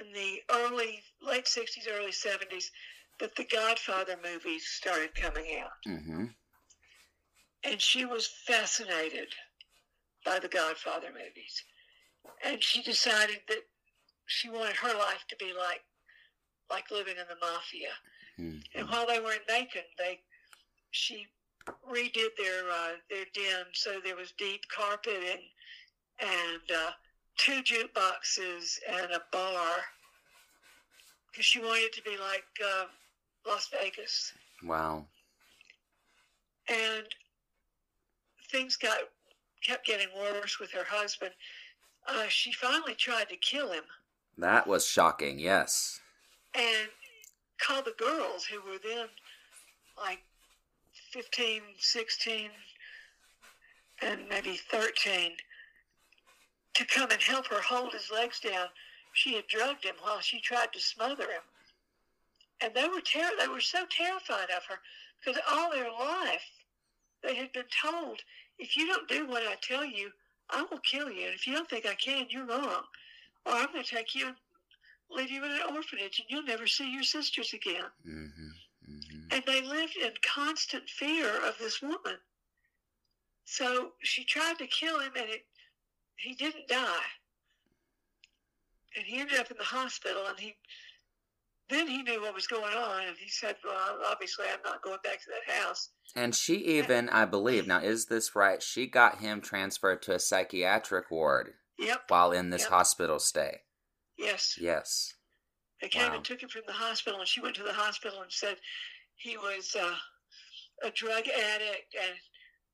in 0.00 0.12
the 0.12 0.40
early 0.50 1.02
late 1.20 1.46
sixties, 1.48 1.88
early 1.90 2.12
seventies, 2.12 2.70
that 3.20 3.34
the 3.36 3.44
Godfather 3.44 4.16
movies 4.22 4.64
started 4.66 5.14
coming 5.14 5.58
out, 5.60 5.72
Mm-hmm. 5.86 6.24
and 7.64 7.80
she 7.80 8.04
was 8.04 8.26
fascinated 8.46 9.28
by 10.24 10.38
the 10.38 10.48
Godfather 10.48 11.08
movies, 11.12 11.64
and 12.44 12.62
she 12.62 12.82
decided 12.82 13.40
that 13.48 13.62
she 14.26 14.48
wanted 14.48 14.76
her 14.76 14.94
life 14.96 15.24
to 15.28 15.36
be 15.36 15.52
like 15.52 15.82
like 16.70 16.90
living 16.90 17.16
in 17.18 17.26
the 17.28 17.36
mafia. 17.46 17.90
And 18.74 18.88
while 18.88 19.06
they 19.06 19.20
were 19.20 19.32
in 19.32 19.40
Macon, 19.48 19.82
they 19.98 20.20
she 20.90 21.26
redid 21.88 22.30
their 22.38 22.70
uh, 22.70 22.92
their 23.10 23.26
den, 23.34 23.66
so 23.72 24.00
there 24.02 24.16
was 24.16 24.32
deep 24.38 24.62
carpeting 24.74 25.22
and 25.30 25.40
uh, 26.22 26.90
two 27.36 27.62
jukeboxes 27.62 28.78
and 28.88 29.10
a 29.12 29.22
bar 29.32 29.76
because 31.30 31.44
she 31.44 31.60
wanted 31.60 31.84
it 31.84 31.92
to 31.94 32.02
be 32.02 32.16
like 32.18 32.44
uh, 32.64 32.84
Las 33.46 33.68
Vegas. 33.72 34.32
Wow. 34.64 35.06
And 36.68 37.04
things 38.50 38.76
got 38.76 38.98
kept 39.66 39.86
getting 39.86 40.08
worse 40.16 40.58
with 40.60 40.70
her 40.72 40.84
husband. 40.86 41.32
Uh, 42.06 42.24
she 42.28 42.52
finally 42.52 42.94
tried 42.94 43.28
to 43.28 43.36
kill 43.36 43.70
him 43.72 43.84
That 44.38 44.66
was 44.66 44.86
shocking, 44.86 45.38
yes. 45.38 46.00
and 46.54 46.88
called 47.60 47.84
the 47.84 47.94
girls 47.96 48.44
who 48.44 48.60
were 48.60 48.78
then 48.82 49.06
like 49.96 50.18
15, 51.12 51.60
16, 51.78 52.50
and 54.02 54.20
maybe 54.28 54.58
13 54.70 55.32
to 56.74 56.84
come 56.84 57.10
and 57.10 57.20
help 57.20 57.46
her 57.48 57.60
hold 57.60 57.92
his 57.92 58.10
legs 58.10 58.40
down. 58.40 58.66
She 59.12 59.34
had 59.34 59.46
drugged 59.46 59.84
him 59.84 59.96
while 60.00 60.20
she 60.20 60.40
tried 60.40 60.72
to 60.72 60.80
smother 60.80 61.24
him. 61.24 61.42
And 62.60 62.74
they 62.74 62.88
were 62.88 63.00
ter- 63.00 63.36
they 63.38 63.48
were 63.48 63.60
so 63.60 63.84
terrified 63.90 64.50
of 64.56 64.64
her 64.68 64.78
because 65.18 65.40
all 65.50 65.70
their 65.70 65.90
life 65.90 66.48
they 67.22 67.34
had 67.34 67.52
been 67.52 67.64
told, 67.82 68.20
if 68.58 68.76
you 68.76 68.86
don't 68.86 69.08
do 69.08 69.26
what 69.26 69.42
I 69.42 69.56
tell 69.60 69.84
you, 69.84 70.10
I 70.50 70.64
will 70.70 70.78
kill 70.78 71.10
you. 71.10 71.26
And 71.26 71.34
if 71.34 71.46
you 71.46 71.54
don't 71.54 71.68
think 71.68 71.86
I 71.86 71.94
can, 71.94 72.26
you're 72.30 72.46
wrong. 72.46 72.82
Or 73.46 73.52
I'm 73.52 73.72
going 73.72 73.84
to 73.84 73.94
take 73.94 74.14
you 74.14 74.28
and 74.28 74.36
leave 75.10 75.30
you 75.30 75.44
in 75.44 75.50
an 75.50 75.74
orphanage 75.74 76.18
and 76.18 76.26
you'll 76.28 76.44
never 76.44 76.66
see 76.66 76.92
your 76.92 77.02
sisters 77.02 77.52
again. 77.52 77.84
Mm-hmm. 78.06 78.92
Mm-hmm. 78.92 79.18
And 79.30 79.42
they 79.46 79.62
lived 79.62 79.96
in 79.96 80.12
constant 80.22 80.88
fear 80.88 81.28
of 81.46 81.56
this 81.58 81.80
woman. 81.80 82.18
So 83.44 83.92
she 84.02 84.24
tried 84.24 84.58
to 84.58 84.66
kill 84.66 85.00
him 85.00 85.12
and 85.16 85.28
it, 85.28 85.44
he 86.22 86.34
didn't 86.34 86.68
die. 86.68 87.06
And 88.96 89.06
he 89.06 89.20
ended 89.20 89.38
up 89.38 89.50
in 89.50 89.56
the 89.56 89.64
hospital 89.64 90.26
and 90.28 90.38
he, 90.38 90.54
then 91.70 91.88
he 91.88 92.02
knew 92.02 92.20
what 92.20 92.34
was 92.34 92.46
going 92.46 92.74
on 92.74 93.06
and 93.06 93.16
he 93.16 93.28
said, 93.28 93.56
well, 93.64 93.98
obviously 94.06 94.44
I'm 94.52 94.60
not 94.64 94.82
going 94.82 94.98
back 95.02 95.20
to 95.22 95.30
that 95.30 95.54
house. 95.54 95.90
And 96.14 96.34
she 96.34 96.56
even, 96.56 97.08
I 97.08 97.24
believe, 97.24 97.66
now 97.66 97.80
is 97.80 98.06
this 98.06 98.36
right? 98.36 98.62
She 98.62 98.86
got 98.86 99.20
him 99.20 99.40
transferred 99.40 100.02
to 100.02 100.14
a 100.14 100.18
psychiatric 100.18 101.10
ward 101.10 101.54
Yep. 101.78 102.02
while 102.08 102.32
in 102.32 102.50
this 102.50 102.62
Yep. 102.62 102.70
hospital 102.70 103.18
stay. 103.18 103.62
Yes. 104.18 104.58
Yes. 104.60 105.14
They 105.80 105.88
came 105.88 106.10
Wow. 106.10 106.16
and 106.16 106.24
took 106.24 106.42
him 106.42 106.48
from 106.50 106.62
the 106.66 106.72
hospital, 106.74 107.18
and 107.18 107.28
she 107.28 107.40
went 107.40 107.56
to 107.56 107.64
the 107.64 107.72
hospital 107.72 108.20
and 108.22 108.30
said 108.32 108.60
he 109.16 109.36
was 109.38 109.74
uh, 109.74 109.96
a 110.82 110.90
drug 110.90 111.26
addict 111.26 111.94
and 112.00 112.16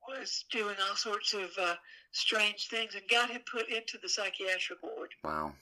was 0.09 0.45
doing 0.50 0.76
all 0.81 0.97
sorts 0.97 1.33
of 1.33 1.57
uh, 1.59 1.76
strange 2.12 2.69
things, 2.69 2.95
and 2.95 3.03
got 3.09 3.31
him 3.31 3.41
put 3.50 3.69
into 3.69 3.99
the 3.99 4.09
psychiatric 4.09 4.83
ward. 4.83 5.11
Wow. 5.23 5.53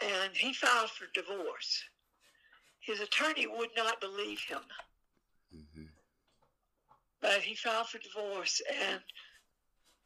And 0.00 0.32
he 0.34 0.52
filed 0.52 0.90
for 0.90 1.06
divorce. 1.12 1.82
His 2.80 3.00
attorney 3.00 3.46
would 3.46 3.70
not 3.76 4.00
believe 4.00 4.40
him, 4.40 4.60
Mm-hmm. 5.54 5.84
but 7.22 7.40
he 7.40 7.54
filed 7.54 7.88
for 7.88 7.98
divorce. 7.98 8.60
And 8.90 9.00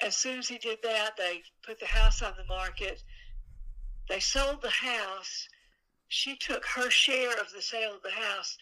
as 0.01 0.17
soon 0.17 0.39
as 0.39 0.49
he 0.49 0.57
did 0.59 0.79
that, 0.85 1.17
they 1.17 1.43
put 1.67 1.79
the 1.81 1.87
house 1.87 2.23
on 2.23 2.33
the 2.37 2.45
market. 2.45 3.03
they 4.09 4.21
sold 4.21 4.63
the 4.63 4.71
house. 4.71 5.49
She 6.09 6.37
took 6.37 6.65
her 6.67 6.91
share 6.91 7.33
of 7.41 7.51
the 7.53 7.63
sale 7.63 7.95
of 7.95 8.03
the 8.03 8.11
house 8.11 8.57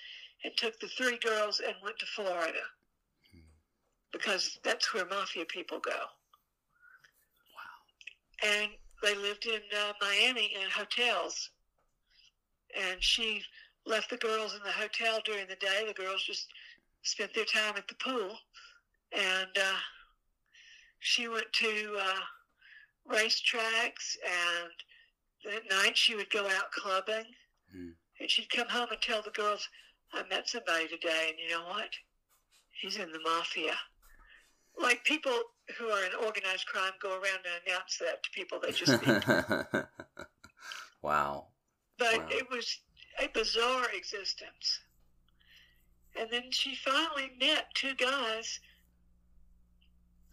and 0.44 0.56
took 0.56 0.78
the 0.80 0.88
three 0.88 1.18
girls 1.18 1.60
and 1.64 1.74
went 1.82 1.98
to 1.98 2.06
Florida 2.06 2.60
because 4.12 4.58
that's 4.64 4.92
where 4.92 5.06
mafia 5.06 5.44
people 5.44 5.78
go. 5.80 5.90
Wow. 7.56 8.48
And 8.48 8.70
they 9.02 9.14
lived 9.14 9.46
in 9.46 9.60
uh, 9.76 9.92
Miami 10.00 10.52
in 10.54 10.70
hotels. 10.70 11.50
And 12.76 13.02
she 13.02 13.42
left 13.86 14.10
the 14.10 14.16
girls 14.16 14.54
in 14.54 14.62
the 14.62 14.70
hotel 14.70 15.20
during 15.24 15.46
the 15.48 15.56
day. 15.56 15.84
The 15.86 15.94
girls 15.94 16.22
just 16.24 16.46
spent 17.02 17.34
their 17.34 17.44
time 17.44 17.74
at 17.76 17.88
the 17.88 17.94
pool. 17.94 18.36
And 19.12 19.50
uh, 19.56 19.78
she 21.00 21.28
went 21.28 21.52
to 21.54 21.98
uh, 22.00 22.20
racetracks 23.10 24.16
and 24.24 25.54
at 25.54 25.70
night 25.70 25.96
she 25.96 26.14
would 26.14 26.30
go 26.30 26.46
out 26.46 26.70
clubbing. 26.72 27.24
Mm. 27.76 27.92
And 28.20 28.30
she'd 28.30 28.50
come 28.50 28.68
home 28.68 28.88
and 28.90 29.00
tell 29.00 29.22
the 29.22 29.30
girls, 29.30 29.68
I 30.12 30.22
met 30.28 30.48
somebody 30.48 30.88
today, 30.88 31.28
and 31.30 31.38
you 31.38 31.48
know 31.48 31.64
what? 31.66 31.88
He's 32.80 32.96
in 32.96 33.10
the 33.12 33.20
mafia. 33.20 33.74
Like 34.80 35.04
people 35.04 35.32
who 35.78 35.88
are 35.88 36.04
in 36.04 36.14
organized 36.24 36.66
crime 36.66 36.92
go 37.00 37.10
around 37.10 37.40
and 37.44 37.66
announce 37.66 37.98
that 37.98 38.22
to 38.22 38.30
people 38.30 38.58
they 38.60 38.72
just 38.72 39.06
meet. 39.06 39.24
wow. 41.02 41.46
But 41.98 42.18
wow. 42.18 42.28
it 42.30 42.50
was 42.50 42.80
a 43.22 43.28
bizarre 43.28 43.86
existence. 43.94 44.80
And 46.18 46.28
then 46.30 46.50
she 46.50 46.74
finally 46.74 47.30
met 47.38 47.66
two 47.74 47.94
guys, 47.94 48.60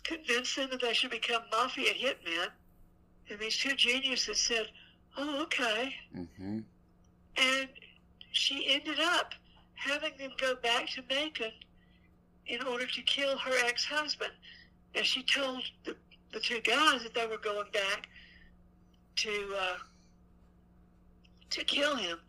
convinced 0.04 0.56
them 0.56 0.70
that 0.72 0.82
they 0.82 0.94
should 0.94 1.12
become 1.12 1.44
mafia 1.52 1.94
hitmen. 1.94 2.48
And 3.30 3.40
these 3.40 3.58
two 3.58 3.76
geniuses 3.76 4.40
said, 4.40 4.68
Oh, 5.18 5.42
okay. 5.44 5.94
Mm-hmm. 6.16 6.60
And 7.38 7.70
she 8.32 8.68
ended 8.70 9.00
up 9.00 9.34
having 9.74 10.14
them 10.18 10.32
go 10.40 10.56
back 10.56 10.88
to 10.92 11.04
Macon 11.10 11.52
in 12.48 12.64
order 12.64 12.86
to 12.86 13.02
kill 13.02 13.38
her 13.38 13.54
ex 13.66 13.86
husband. 13.86 14.32
And 14.96 15.06
she 15.06 15.24
told 15.24 15.64
the, 15.86 15.96
the 16.34 16.40
two 16.40 16.62
guys 16.62 17.04
that 17.04 17.14
they 17.14 17.28
were 17.28 17.38
going 17.38 17.70
back 17.72 18.08
to 19.18 19.56
uh, 19.60 19.78
to 21.50 21.64
kill 21.64 21.96
him 21.96 22.20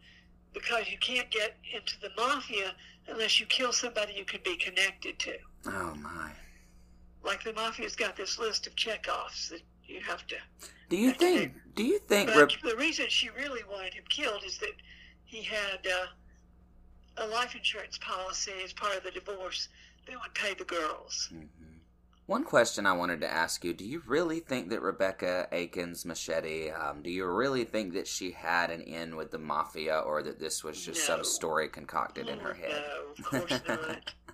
because 0.53 0.91
you 0.91 0.99
can't 0.99 1.31
get 1.31 1.57
into 1.75 2.01
the 2.01 2.11
mafia 2.17 2.75
unless 3.09 3.41
you 3.41 3.47
kill 3.47 3.73
somebody 3.73 4.15
you 4.15 4.25
could 4.25 4.43
be 4.43 4.57
connected 4.57 5.19
to. 5.19 5.35
Oh 5.67 5.95
my! 5.97 6.31
Like 7.25 7.45
the 7.45 7.53
mafia's 7.53 7.97
got 7.97 8.17
this 8.17 8.39
list 8.39 8.67
of 8.67 8.75
checkoffs 8.75 9.51
that 9.51 9.63
you 9.85 10.01
have 10.01 10.27
to. 10.29 10.37
Do 10.89 10.97
you 10.97 11.13
think? 11.13 11.55
Do 11.75 11.85
you 11.85 11.99
think? 12.01 12.31
But 12.33 12.53
the 12.63 12.77
reason 12.77 13.07
she 13.09 13.31
really 13.31 13.63
wanted 13.71 13.95
him 13.95 14.05
killed 14.09 14.43
is 14.45 14.59
that 14.59 14.75
he 15.25 15.43
had 15.43 15.87
uh, 15.87 17.25
a 17.25 17.27
life 17.27 17.55
insurance 17.55 17.99
policy 17.99 18.53
as 18.65 18.73
part 18.73 18.97
of 18.97 19.05
the 19.05 19.11
divorce 19.11 19.69
that 20.09 20.21
would 20.21 20.35
pay 20.35 20.55
the 20.55 20.65
girls. 20.65 21.29
Mm-hmm. 21.33 21.79
One 22.27 22.45
question 22.45 22.85
I 22.85 22.93
wanted 22.93 23.23
to 23.23 23.33
ask 23.33 23.65
you: 23.65 23.73
Do 23.73 23.87
you 23.87 24.03
really 24.07 24.41
think 24.41 24.69
that 24.69 24.83
Rebecca 24.83 25.49
Akins 25.51 26.05
Machetti? 26.05 26.79
Um, 26.79 27.03
do 27.03 27.11
you 27.11 27.27
really 27.27 27.65
think 27.65 27.95
that 27.95 28.07
she 28.07 28.33
had 28.33 28.71
an 28.71 28.83
in 28.83 29.17
with 29.17 29.31
the 29.31 29.39
mafia, 29.39 29.99
or 30.01 30.23
that 30.23 30.39
this 30.39 30.63
was 30.63 30.85
just 30.85 31.09
no. 31.09 31.17
some 31.17 31.25
story 31.25 31.69
concocted 31.69 32.27
oh, 32.29 32.33
in 32.33 32.41
her 32.41 32.55
head? 32.55 32.83
No, 32.87 33.13
of 33.19 33.25
course 33.25 33.61
not. 33.67 34.13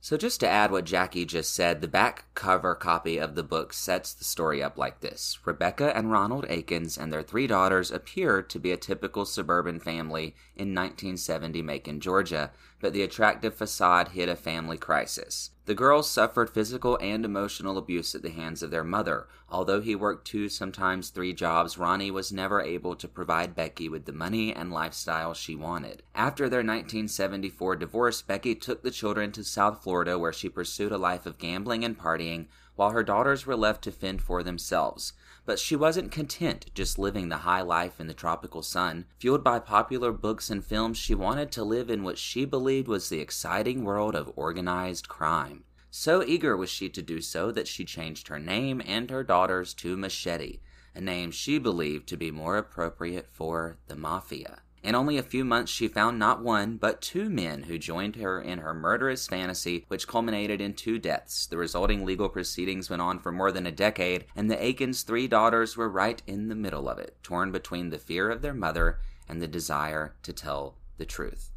So, 0.00 0.16
just 0.16 0.38
to 0.40 0.48
add 0.48 0.70
what 0.70 0.84
Jackie 0.84 1.24
just 1.24 1.52
said, 1.52 1.80
the 1.80 1.88
back 1.88 2.26
cover 2.34 2.76
copy 2.76 3.18
of 3.18 3.34
the 3.34 3.42
book 3.42 3.72
sets 3.72 4.14
the 4.14 4.22
story 4.22 4.62
up 4.62 4.78
like 4.78 5.00
this 5.00 5.38
Rebecca 5.44 5.94
and 5.94 6.12
Ronald 6.12 6.46
Akins 6.48 6.96
and 6.96 7.12
their 7.12 7.22
three 7.22 7.48
daughters 7.48 7.90
appear 7.90 8.40
to 8.40 8.58
be 8.60 8.70
a 8.70 8.76
typical 8.76 9.24
suburban 9.24 9.80
family 9.80 10.36
in 10.54 10.72
1970 10.72 11.62
Macon, 11.62 12.00
Georgia, 12.00 12.52
but 12.80 12.92
the 12.92 13.02
attractive 13.02 13.54
facade 13.54 14.08
hid 14.08 14.28
a 14.28 14.36
family 14.36 14.76
crisis. 14.76 15.50
The 15.66 15.74
girls 15.74 16.10
suffered 16.10 16.48
physical 16.48 16.96
and 17.02 17.24
emotional 17.24 17.76
abuse 17.76 18.14
at 18.14 18.22
the 18.22 18.30
hands 18.30 18.62
of 18.62 18.70
their 18.70 18.84
mother. 18.84 19.26
Although 19.50 19.82
he 19.82 19.94
worked 19.94 20.26
two, 20.26 20.48
sometimes 20.48 21.10
three 21.10 21.34
jobs, 21.34 21.76
Ronnie 21.76 22.10
was 22.10 22.32
never 22.32 22.62
able 22.62 22.96
to 22.96 23.06
provide 23.06 23.54
Becky 23.54 23.86
with 23.88 24.06
the 24.06 24.12
money 24.12 24.54
and 24.54 24.72
lifestyle 24.72 25.34
she 25.34 25.54
wanted. 25.54 26.02
After 26.14 26.48
their 26.48 26.60
1974 26.60 27.76
divorce, 27.76 28.22
Becky 28.22 28.54
took 28.54 28.82
the 28.82 28.90
children 28.90 29.30
to 29.32 29.44
South 29.44 29.82
Florida 29.82 30.18
where 30.18 30.32
she 30.32 30.48
pursued 30.48 30.92
a 30.92 30.96
life 30.96 31.26
of 31.26 31.36
gambling 31.36 31.84
and 31.84 31.98
partying, 31.98 32.46
while 32.76 32.90
her 32.90 33.02
daughters 33.02 33.44
were 33.44 33.56
left 33.56 33.82
to 33.84 33.92
fend 33.92 34.22
for 34.22 34.42
themselves. 34.42 35.12
But 35.48 35.58
she 35.58 35.76
wasn't 35.76 36.12
content 36.12 36.66
just 36.74 36.98
living 36.98 37.30
the 37.30 37.38
high 37.38 37.62
life 37.62 38.00
in 38.00 38.06
the 38.06 38.12
tropical 38.12 38.62
sun. 38.62 39.06
Fueled 39.18 39.42
by 39.42 39.60
popular 39.60 40.12
books 40.12 40.50
and 40.50 40.62
films, 40.62 40.98
she 40.98 41.14
wanted 41.14 41.50
to 41.52 41.64
live 41.64 41.88
in 41.88 42.02
what 42.02 42.18
she 42.18 42.44
believed 42.44 42.86
was 42.86 43.08
the 43.08 43.20
exciting 43.20 43.82
world 43.82 44.14
of 44.14 44.30
organized 44.36 45.08
crime. 45.08 45.64
So 45.90 46.22
eager 46.22 46.54
was 46.54 46.68
she 46.68 46.90
to 46.90 47.00
do 47.00 47.22
so 47.22 47.50
that 47.52 47.66
she 47.66 47.86
changed 47.86 48.28
her 48.28 48.38
name 48.38 48.82
and 48.84 49.08
her 49.08 49.24
daughter's 49.24 49.72
to 49.76 49.96
Machetti, 49.96 50.60
a 50.94 51.00
name 51.00 51.30
she 51.30 51.58
believed 51.58 52.08
to 52.08 52.18
be 52.18 52.30
more 52.30 52.58
appropriate 52.58 53.28
for 53.32 53.78
the 53.86 53.96
Mafia. 53.96 54.60
In 54.80 54.94
only 54.94 55.18
a 55.18 55.24
few 55.24 55.44
months, 55.44 55.72
she 55.72 55.88
found 55.88 56.20
not 56.20 56.40
one, 56.40 56.76
but 56.76 57.02
two 57.02 57.28
men 57.28 57.64
who 57.64 57.78
joined 57.78 58.14
her 58.16 58.40
in 58.40 58.60
her 58.60 58.72
murderous 58.72 59.26
fantasy, 59.26 59.84
which 59.88 60.06
culminated 60.06 60.60
in 60.60 60.72
two 60.72 61.00
deaths. 61.00 61.46
The 61.46 61.56
resulting 61.56 62.04
legal 62.04 62.28
proceedings 62.28 62.88
went 62.88 63.02
on 63.02 63.18
for 63.18 63.32
more 63.32 63.50
than 63.50 63.66
a 63.66 63.72
decade, 63.72 64.26
and 64.36 64.48
the 64.48 64.64
Akins' 64.64 65.02
three 65.02 65.26
daughters 65.26 65.76
were 65.76 65.88
right 65.88 66.22
in 66.28 66.48
the 66.48 66.54
middle 66.54 66.88
of 66.88 66.98
it, 66.98 67.16
torn 67.24 67.50
between 67.50 67.90
the 67.90 67.98
fear 67.98 68.30
of 68.30 68.40
their 68.40 68.54
mother 68.54 69.00
and 69.28 69.42
the 69.42 69.48
desire 69.48 70.14
to 70.22 70.32
tell 70.32 70.76
the 70.96 71.04
truth. 71.04 71.50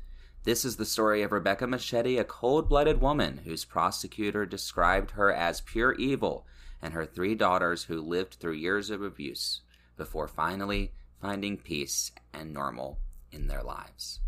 This 0.44 0.66
is 0.66 0.78
the 0.78 0.86
story 0.86 1.22
of 1.22 1.32
Rebecca 1.32 1.68
Machetti, 1.68 2.18
a 2.18 2.24
cold 2.24 2.68
blooded 2.68 3.00
woman 3.00 3.42
whose 3.46 3.66
prosecutor 3.66 4.48
described 4.48 5.12
her 5.12 5.32
as 5.32 5.62
pure 5.62 5.94
evil, 5.94 6.48
and 6.82 6.94
her 6.96 7.06
three 7.06 7.36
daughters 7.36 7.84
who 7.84 8.02
lived 8.02 8.34
through 8.34 8.54
years 8.54 8.90
of 8.90 9.04
abuse 9.04 9.62
before 9.96 10.28
finally 10.28 10.92
finding 11.22 11.56
peace 11.56 12.12
and 12.34 12.52
normal 12.52 12.98
in 13.32 13.48
their 13.48 13.64
lives. 13.64 14.20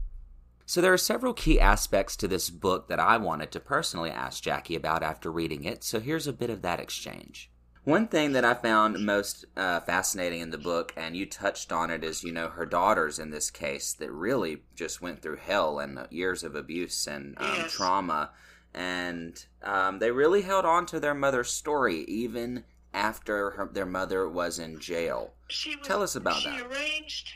So, 0.66 0.82
there 0.82 0.94
are 0.94 0.98
several 0.98 1.34
key 1.34 1.60
aspects 1.60 2.16
to 2.18 2.28
this 2.28 2.50
book 2.50 2.88
that 2.88 3.00
I 3.00 3.18
wanted 3.18 3.52
to 3.52 3.60
personally 3.60 4.10
ask 4.10 4.42
Jackie 4.42 4.76
about 4.76 5.04
after 5.04 5.32
reading 5.32 5.66
it, 5.66 5.84
so 5.84 6.00
here's 6.00 6.26
a 6.28 6.34
bit 6.34 6.50
of 6.50 6.62
that 6.62 6.80
exchange. 6.80 7.52
One 7.84 8.08
thing 8.08 8.32
that 8.32 8.46
I 8.46 8.54
found 8.54 9.06
most 9.06 9.44
uh, 9.58 9.82
fascinating 9.82 10.40
in 10.40 10.52
the 10.52 10.58
book, 10.58 10.94
and 10.96 11.18
you 11.18 11.26
touched 11.26 11.74
on 11.74 11.90
it, 11.90 12.02
is 12.02 12.24
you 12.24 12.32
know 12.32 12.48
her 12.48 12.66
daughters 12.66 13.20
in 13.20 13.32
this 13.32 13.52
case 13.52 13.92
that 13.94 14.10
really 14.10 14.64
just 14.74 15.02
went 15.02 15.22
through 15.22 15.38
hell 15.38 15.80
and 15.80 16.08
years 16.10 16.44
of 16.44 16.56
abuse 16.56 17.08
and 17.08 17.36
um, 17.40 17.56
yes. 17.58 17.74
trauma, 17.74 18.32
and 18.74 19.46
um, 19.64 20.00
they 20.00 20.12
really 20.12 20.44
held 20.44 20.64
on 20.64 20.86
to 20.88 21.00
their 21.00 21.14
mother's 21.14 21.52
story 21.52 22.06
even 22.06 22.64
after 22.94 23.52
her, 23.52 23.70
their 23.72 23.86
mother 23.86 24.30
was 24.30 24.60
in 24.60 24.80
jail. 24.80 25.34
Was, 25.48 25.68
Tell 25.84 26.02
us 26.02 26.16
about 26.16 26.38
she 26.38 26.50
that. 26.50 26.60
She 26.60 26.66
arranged 26.66 27.34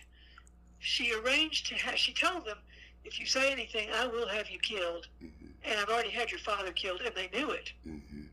she 0.79 1.13
arranged 1.13 1.67
to 1.67 1.75
have, 1.75 1.97
she 1.97 2.13
told 2.13 2.45
them, 2.45 2.57
if 3.03 3.19
you 3.19 3.25
say 3.25 3.51
anything, 3.51 3.89
I 3.93 4.05
will 4.07 4.27
have 4.27 4.49
you 4.49 4.59
killed. 4.59 5.07
Mm-hmm. 5.23 5.45
And 5.63 5.79
I've 5.79 5.89
already 5.89 6.09
had 6.09 6.29
your 6.29 6.39
father 6.39 6.71
killed, 6.71 7.01
and 7.01 7.15
they 7.15 7.29
knew 7.37 7.51
it. 7.51 7.71
Mm-hmm. 7.87 8.23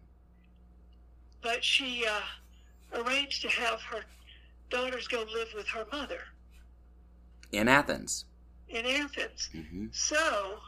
But 1.42 1.62
she 1.62 2.04
uh, 2.06 3.00
arranged 3.00 3.42
to 3.42 3.48
have 3.48 3.80
her 3.82 4.04
daughters 4.70 5.06
go 5.06 5.24
live 5.32 5.48
with 5.54 5.68
her 5.68 5.86
mother. 5.92 6.20
In 7.52 7.68
Athens. 7.68 8.24
In 8.68 8.84
Athens. 8.84 9.50
Mm-hmm. 9.54 9.86
So 9.92 10.58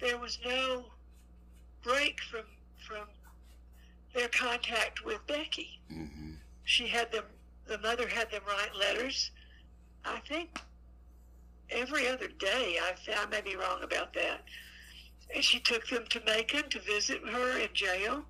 there 0.00 0.18
was 0.18 0.38
no 0.44 0.86
break 1.82 2.20
from 2.30 2.44
from 2.86 3.06
their 4.14 4.28
contact 4.28 5.04
with 5.04 5.24
Becky. 5.26 5.80
Mm-hmm. 5.92 6.32
She 6.64 6.86
had 6.86 7.12
them. 7.12 7.24
The 7.66 7.78
mother 7.78 8.08
had 8.08 8.30
them 8.30 8.42
write 8.46 8.74
letters. 8.74 9.30
I 10.04 10.18
think 10.28 10.58
every 11.72 12.08
other 12.08 12.28
day. 12.28 12.78
I, 12.80 12.94
I 13.16 13.26
may 13.26 13.40
be 13.40 13.56
wrong 13.56 13.82
about 13.82 14.12
that. 14.14 14.42
And 15.34 15.42
she 15.42 15.60
took 15.60 15.86
them 15.88 16.04
to 16.10 16.20
Macon 16.26 16.68
to 16.70 16.80
visit 16.80 17.20
her 17.26 17.58
in 17.58 17.68
jail. 17.72 18.24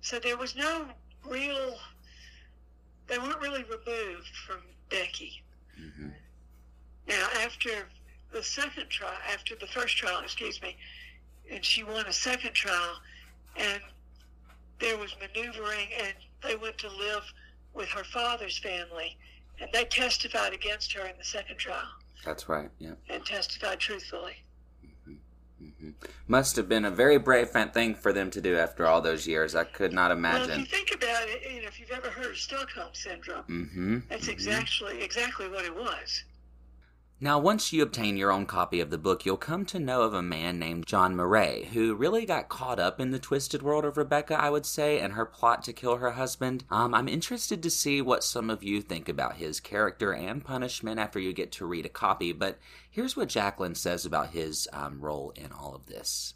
So 0.00 0.18
there 0.18 0.36
was 0.36 0.56
no 0.56 0.86
real, 1.24 1.76
they 3.06 3.18
weren't 3.18 3.40
really 3.40 3.64
removed 3.64 4.30
from 4.46 4.58
Becky. 4.90 5.42
Mm-hmm. 5.80 6.08
Now, 7.08 7.28
after 7.42 7.88
the 8.32 8.42
second 8.42 8.88
trial, 8.88 9.18
after 9.32 9.54
the 9.54 9.66
first 9.66 9.96
trial, 9.96 10.20
excuse 10.22 10.60
me, 10.60 10.76
and 11.50 11.64
she 11.64 11.84
won 11.84 12.06
a 12.06 12.12
second 12.12 12.54
trial, 12.54 12.96
and 13.56 13.80
there 14.80 14.98
was 14.98 15.14
maneuvering, 15.20 15.88
and 16.02 16.14
they 16.42 16.56
went 16.56 16.78
to 16.78 16.88
live 16.88 17.22
with 17.72 17.88
her 17.88 18.04
father's 18.04 18.58
family 18.58 19.16
and 19.60 19.70
they 19.72 19.84
testified 19.84 20.52
against 20.52 20.92
her 20.92 21.06
in 21.06 21.16
the 21.18 21.24
second 21.24 21.56
trial. 21.56 21.88
That's 22.24 22.48
right. 22.48 22.70
Yeah. 22.78 22.92
And 23.08 23.24
testified 23.24 23.78
truthfully. 23.78 24.34
Mm-hmm. 24.84 25.64
Mm-hmm. 25.64 25.90
Must 26.26 26.56
have 26.56 26.68
been 26.68 26.84
a 26.84 26.90
very 26.90 27.18
brave 27.18 27.50
thing 27.50 27.94
for 27.94 28.12
them 28.12 28.30
to 28.32 28.40
do 28.40 28.56
after 28.56 28.86
all 28.86 29.00
those 29.00 29.26
years. 29.26 29.54
I 29.54 29.64
could 29.64 29.92
not 29.92 30.10
imagine. 30.10 30.48
Well, 30.48 30.50
if 30.50 30.58
you 30.58 30.66
think 30.66 30.94
about 30.94 31.28
it, 31.28 31.42
you 31.50 31.62
know, 31.62 31.68
if 31.68 31.78
you've 31.78 31.92
ever 31.92 32.10
heard 32.10 32.32
of 32.32 32.36
Stockholm 32.36 32.88
syndrome, 32.92 33.44
mm-hmm. 33.44 33.98
that's 34.08 34.22
mm-hmm. 34.22 34.32
exactly 34.32 35.02
exactly 35.02 35.48
what 35.48 35.64
it 35.64 35.74
was. 35.74 36.24
Now, 37.18 37.38
once 37.38 37.72
you 37.72 37.82
obtain 37.82 38.18
your 38.18 38.30
own 38.30 38.44
copy 38.44 38.78
of 38.78 38.90
the 38.90 38.98
book, 38.98 39.24
you'll 39.24 39.38
come 39.38 39.64
to 39.66 39.78
know 39.78 40.02
of 40.02 40.12
a 40.12 40.20
man 40.20 40.58
named 40.58 40.86
John 40.86 41.16
Murray, 41.16 41.70
who 41.72 41.94
really 41.94 42.26
got 42.26 42.50
caught 42.50 42.78
up 42.78 43.00
in 43.00 43.10
the 43.10 43.18
twisted 43.18 43.62
world 43.62 43.86
of 43.86 43.96
Rebecca, 43.96 44.38
I 44.38 44.50
would 44.50 44.66
say, 44.66 45.00
and 45.00 45.14
her 45.14 45.24
plot 45.24 45.64
to 45.64 45.72
kill 45.72 45.96
her 45.96 46.10
husband. 46.10 46.64
Um, 46.70 46.92
I'm 46.92 47.08
interested 47.08 47.62
to 47.62 47.70
see 47.70 48.02
what 48.02 48.22
some 48.22 48.50
of 48.50 48.62
you 48.62 48.82
think 48.82 49.08
about 49.08 49.36
his 49.36 49.60
character 49.60 50.12
and 50.12 50.44
punishment 50.44 51.00
after 51.00 51.18
you 51.18 51.32
get 51.32 51.52
to 51.52 51.64
read 51.64 51.86
a 51.86 51.88
copy, 51.88 52.32
but 52.32 52.58
here's 52.90 53.16
what 53.16 53.30
Jaclyn 53.30 53.78
says 53.78 54.04
about 54.04 54.32
his 54.32 54.68
um, 54.74 55.00
role 55.00 55.32
in 55.36 55.52
all 55.52 55.74
of 55.74 55.86
this. 55.86 56.34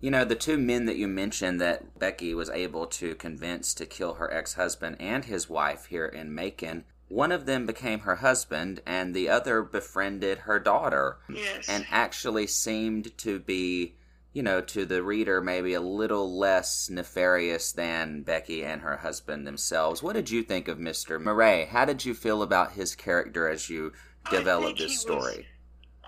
You 0.00 0.10
know, 0.10 0.24
the 0.24 0.34
two 0.34 0.56
men 0.56 0.86
that 0.86 0.96
you 0.96 1.06
mentioned 1.06 1.60
that 1.60 1.98
Becky 1.98 2.32
was 2.32 2.48
able 2.48 2.86
to 2.86 3.14
convince 3.14 3.74
to 3.74 3.84
kill 3.84 4.14
her 4.14 4.32
ex 4.32 4.54
husband 4.54 4.96
and 5.00 5.26
his 5.26 5.50
wife 5.50 5.86
here 5.86 6.06
in 6.06 6.34
Macon, 6.34 6.84
one 7.14 7.30
of 7.30 7.46
them 7.46 7.64
became 7.64 8.00
her 8.00 8.16
husband 8.16 8.80
and 8.84 9.14
the 9.14 9.28
other 9.28 9.62
befriended 9.62 10.38
her 10.38 10.58
daughter. 10.58 11.18
Yes. 11.28 11.68
And 11.68 11.86
actually 11.88 12.48
seemed 12.48 13.16
to 13.18 13.38
be, 13.38 13.94
you 14.32 14.42
know, 14.42 14.60
to 14.60 14.84
the 14.84 15.00
reader 15.00 15.40
maybe 15.40 15.74
a 15.74 15.80
little 15.80 16.36
less 16.36 16.90
nefarious 16.90 17.70
than 17.70 18.22
Becky 18.22 18.64
and 18.64 18.82
her 18.82 18.96
husband 18.96 19.46
themselves. 19.46 20.02
What 20.02 20.14
did 20.14 20.28
you 20.28 20.42
think 20.42 20.66
of 20.66 20.78
Mr. 20.78 21.20
Murray? 21.20 21.66
How 21.66 21.84
did 21.84 22.04
you 22.04 22.14
feel 22.14 22.42
about 22.42 22.72
his 22.72 22.96
character 22.96 23.48
as 23.48 23.70
you 23.70 23.92
developed 24.28 24.78
this 24.78 25.00
story? 25.00 25.20
Was, 25.20 25.44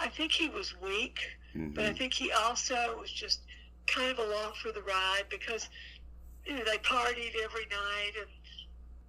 I 0.01 0.09
think 0.09 0.33
he 0.33 0.49
was 0.49 0.75
weak, 0.83 1.21
mm-hmm. 1.55 1.71
but 1.71 1.85
I 1.85 1.93
think 1.93 2.15
he 2.15 2.33
also 2.33 2.99
was 3.01 3.13
just 3.13 3.43
kind 3.87 4.11
of 4.11 4.19
along 4.19 4.55
for 4.61 4.73
the 4.73 4.83
ride 4.83 5.23
because 5.31 5.69
you 6.45 6.55
know 6.55 6.65
they 6.65 6.79
partied 6.79 7.35
every 7.45 7.67
night 7.71 8.13
and 8.19 8.29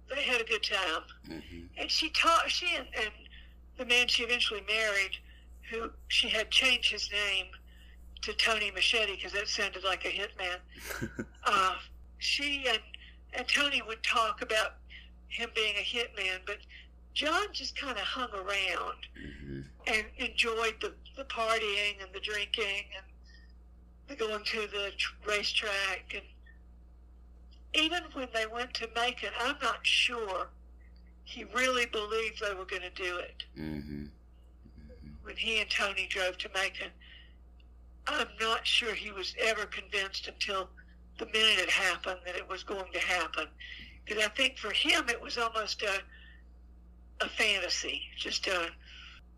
they 0.08 0.22
had 0.22 0.40
a 0.40 0.44
good 0.44 0.62
time. 0.62 1.02
Mm-hmm. 1.28 1.66
And 1.76 1.90
she 1.90 2.10
taught 2.10 2.50
she 2.50 2.76
and, 2.76 2.86
and 2.96 3.10
the 3.76 3.86
man 3.86 4.08
she 4.08 4.24
eventually 4.24 4.62
married, 4.66 5.16
who 5.70 5.90
she 6.08 6.28
had 6.28 6.50
changed 6.50 6.90
his 6.90 7.10
name 7.12 7.46
to 8.22 8.32
Tony 8.34 8.70
Machetti 8.70 9.16
because 9.16 9.32
that 9.32 9.48
sounded 9.48 9.84
like 9.84 10.04
a 10.04 10.08
hitman. 10.08 11.24
uh, 11.44 11.74
she 12.18 12.66
and 12.68 12.80
and 13.34 13.46
Tony 13.46 13.82
would 13.86 14.02
talk 14.02 14.42
about 14.42 14.74
him 15.28 15.50
being 15.54 15.74
a 15.76 15.84
hitman, 15.84 16.40
but 16.46 16.56
John 17.14 17.46
just 17.52 17.76
kind 17.76 17.96
of 17.96 18.04
hung 18.04 18.30
around 18.32 19.06
mm-hmm. 19.20 19.60
and 19.86 20.04
enjoyed 20.16 20.74
the, 20.80 20.94
the 21.16 21.24
partying 21.24 22.02
and 22.02 22.12
the 22.14 22.20
drinking 22.20 22.84
and 22.96 23.04
the 24.08 24.16
going 24.16 24.44
to 24.44 24.60
the 24.68 24.92
racetrack 25.26 26.14
and 26.14 26.22
even 27.74 28.02
when 28.12 28.28
they 28.32 28.46
went 28.46 28.74
to 28.74 28.88
Macon, 28.94 29.30
I'm 29.40 29.56
not 29.62 29.86
sure 29.86 30.48
he 31.24 31.44
really 31.44 31.86
believed 31.86 32.40
they 32.40 32.54
were 32.54 32.64
going 32.64 32.82
to 32.82 32.90
do 32.90 33.16
it. 33.18 33.44
Mm-hmm. 33.58 34.04
Mm-hmm. 34.04 35.08
When 35.22 35.36
he 35.36 35.60
and 35.60 35.68
Tony 35.68 36.06
drove 36.08 36.38
to 36.38 36.48
Macon, 36.54 36.90
I'm 38.06 38.28
not 38.40 38.66
sure 38.66 38.94
he 38.94 39.12
was 39.12 39.34
ever 39.38 39.66
convinced 39.66 40.28
until 40.28 40.70
the 41.18 41.26
minute 41.26 41.58
it 41.58 41.70
happened 41.70 42.20
that 42.24 42.36
it 42.36 42.48
was 42.48 42.62
going 42.62 42.90
to 42.92 43.00
happen. 43.00 43.46
Because 44.04 44.24
I 44.24 44.28
think 44.28 44.56
for 44.56 44.70
him 44.70 45.08
it 45.08 45.20
was 45.20 45.36
almost 45.36 45.82
a 45.82 46.00
a 47.20 47.28
fantasy, 47.28 48.02
just 48.16 48.46
a 48.46 48.70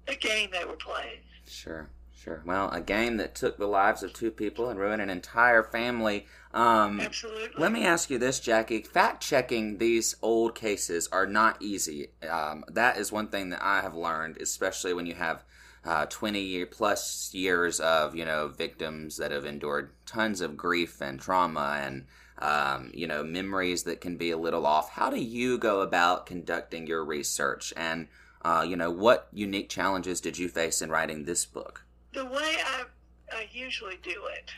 a 0.06 0.14
game 0.14 0.50
they 0.52 0.64
were 0.64 0.76
playing. 0.76 1.20
Sure. 1.46 1.88
Sure. 2.22 2.42
Well, 2.44 2.70
a 2.70 2.82
game 2.82 3.16
that 3.16 3.34
took 3.34 3.56
the 3.56 3.66
lives 3.66 4.02
of 4.02 4.12
two 4.12 4.30
people 4.30 4.68
and 4.68 4.78
ruined 4.78 5.00
an 5.00 5.08
entire 5.08 5.62
family. 5.62 6.26
Um, 6.52 7.00
Absolutely. 7.00 7.60
Let 7.60 7.72
me 7.72 7.84
ask 7.84 8.10
you 8.10 8.18
this, 8.18 8.40
Jackie. 8.40 8.82
Fact 8.82 9.22
checking 9.22 9.78
these 9.78 10.16
old 10.20 10.54
cases 10.54 11.08
are 11.12 11.26
not 11.26 11.60
easy. 11.62 12.08
Um, 12.28 12.64
that 12.68 12.96
is 12.96 13.12
one 13.12 13.28
thing 13.28 13.50
that 13.50 13.62
I 13.62 13.82
have 13.82 13.94
learned, 13.94 14.38
especially 14.38 14.92
when 14.92 15.06
you 15.06 15.14
have 15.14 15.44
uh, 15.84 16.06
20 16.06 16.40
year 16.40 16.66
plus 16.66 17.32
years 17.32 17.80
of 17.80 18.14
you 18.14 18.24
know 18.24 18.48
victims 18.48 19.16
that 19.16 19.30
have 19.30 19.46
endured 19.46 19.92
tons 20.04 20.42
of 20.42 20.56
grief 20.56 21.00
and 21.00 21.18
trauma 21.18 21.80
and 21.80 22.04
um, 22.38 22.90
you 22.92 23.06
know 23.06 23.24
memories 23.24 23.84
that 23.84 24.00
can 24.00 24.16
be 24.16 24.30
a 24.30 24.36
little 24.36 24.66
off. 24.66 24.90
How 24.90 25.08
do 25.08 25.20
you 25.20 25.56
go 25.56 25.80
about 25.80 26.26
conducting 26.26 26.86
your 26.86 27.04
research 27.04 27.72
and 27.76 28.08
uh, 28.42 28.64
you 28.68 28.76
know 28.76 28.90
what 28.90 29.28
unique 29.32 29.68
challenges 29.70 30.20
did 30.20 30.36
you 30.36 30.48
face 30.48 30.82
in 30.82 30.90
writing 30.90 31.24
this 31.24 31.46
book? 31.46 31.86
the 32.12 32.24
way 32.24 32.56
I, 32.64 32.84
I 33.32 33.48
usually 33.52 33.98
do 34.02 34.22
it, 34.36 34.50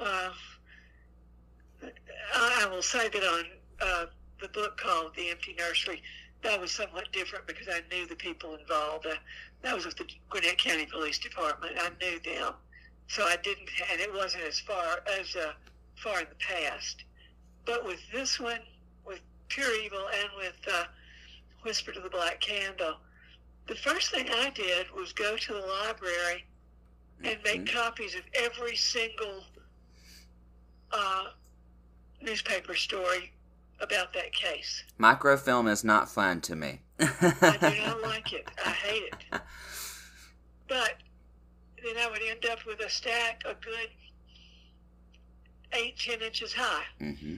uh, 0.00 0.30
I 2.32 2.66
will 2.70 2.82
say 2.82 3.08
that 3.08 3.22
on 3.22 3.44
uh, 3.80 4.06
the 4.40 4.48
book 4.48 4.76
called 4.76 5.12
The 5.16 5.30
Empty 5.30 5.54
Nursery, 5.58 6.02
that 6.42 6.60
was 6.60 6.70
somewhat 6.70 7.10
different 7.12 7.46
because 7.46 7.68
I 7.68 7.80
knew 7.94 8.06
the 8.06 8.16
people 8.16 8.54
involved. 8.54 9.06
Uh, 9.06 9.14
that 9.62 9.74
was 9.74 9.86
with 9.86 9.96
the 9.96 10.06
Gwinnett 10.30 10.58
County 10.58 10.86
Police 10.86 11.18
Department. 11.18 11.72
I 11.78 11.90
knew 12.00 12.20
them, 12.20 12.52
so 13.08 13.24
I 13.24 13.36
didn't, 13.42 13.68
and 13.90 14.00
it 14.00 14.12
wasn't 14.12 14.44
as 14.44 14.60
far 14.60 15.00
as 15.18 15.34
uh, 15.34 15.52
far 15.96 16.20
in 16.20 16.26
the 16.28 16.36
past. 16.36 17.04
But 17.64 17.84
with 17.84 18.00
this 18.12 18.38
one, 18.38 18.60
with 19.06 19.20
Pure 19.48 19.74
Evil, 19.82 20.06
and 20.20 20.28
with 20.36 20.56
uh, 20.70 20.84
Whisper 21.62 21.92
to 21.92 22.00
the 22.00 22.10
Black 22.10 22.40
Candle, 22.40 22.96
the 23.66 23.74
first 23.74 24.10
thing 24.10 24.28
I 24.30 24.50
did 24.50 24.90
was 24.90 25.12
go 25.14 25.36
to 25.36 25.52
the 25.54 25.60
library 25.60 26.44
and 27.22 27.38
make 27.42 27.64
mm-hmm. 27.64 27.76
copies 27.76 28.14
of 28.14 28.22
every 28.34 28.76
single 28.76 29.44
uh, 30.92 31.24
newspaper 32.24 32.74
story 32.74 33.32
about 33.80 34.12
that 34.14 34.32
case. 34.32 34.84
Microfilm 34.98 35.68
is 35.68 35.84
not 35.84 36.08
fun 36.10 36.40
to 36.42 36.56
me. 36.56 36.80
I 36.98 37.56
do 37.60 37.82
not 37.86 38.02
like 38.02 38.32
it. 38.32 38.48
I 38.64 38.70
hate 38.70 39.02
it. 39.04 39.40
But 40.68 40.94
then 41.82 41.96
I 41.98 42.08
would 42.10 42.22
end 42.28 42.46
up 42.50 42.64
with 42.66 42.80
a 42.80 42.88
stack 42.88 43.42
a 43.44 43.54
good 43.54 43.90
eight, 45.72 45.98
ten 45.98 46.22
inches 46.22 46.52
high. 46.52 46.84
Mm-hmm. 47.00 47.36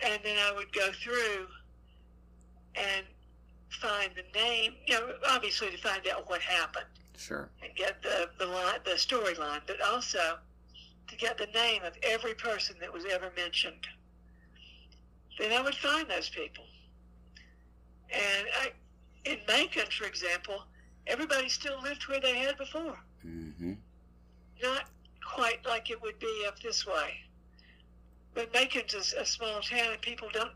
And 0.00 0.20
then 0.22 0.36
I 0.38 0.52
would 0.54 0.72
go 0.72 0.90
through 0.92 1.46
and 2.74 3.04
find 3.70 4.10
the 4.14 4.38
name, 4.38 4.74
you 4.86 4.94
know, 4.94 5.12
obviously 5.28 5.70
to 5.70 5.78
find 5.78 6.06
out 6.08 6.28
what 6.28 6.40
happened. 6.40 6.86
Sure. 7.16 7.48
And 7.62 7.74
get 7.74 8.02
the 8.02 8.30
the 8.38 8.46
line, 8.46 8.78
the 8.84 8.92
storyline, 8.92 9.60
but 9.66 9.80
also 9.80 10.38
to 11.08 11.16
get 11.16 11.38
the 11.38 11.46
name 11.46 11.82
of 11.84 11.94
every 12.02 12.34
person 12.34 12.76
that 12.80 12.92
was 12.92 13.04
ever 13.10 13.32
mentioned. 13.36 13.86
Then 15.38 15.52
I 15.52 15.62
would 15.62 15.74
find 15.74 16.08
those 16.08 16.28
people. 16.28 16.64
And 18.10 18.46
I, 18.60 18.72
in 19.24 19.38
Macon, 19.46 19.86
for 19.90 20.06
example, 20.06 20.64
everybody 21.06 21.48
still 21.48 21.80
lived 21.82 22.06
where 22.08 22.20
they 22.20 22.38
had 22.38 22.56
before. 22.56 22.98
Mm-hmm. 23.26 23.74
Not 24.62 24.84
quite 25.24 25.64
like 25.66 25.90
it 25.90 26.00
would 26.02 26.18
be 26.18 26.44
up 26.46 26.58
this 26.60 26.86
way. 26.86 27.14
But 28.34 28.52
Macon's 28.52 28.94
a, 28.94 29.20
a 29.20 29.26
small 29.26 29.60
town, 29.60 29.92
and 29.92 30.00
people 30.00 30.28
don't 30.32 30.52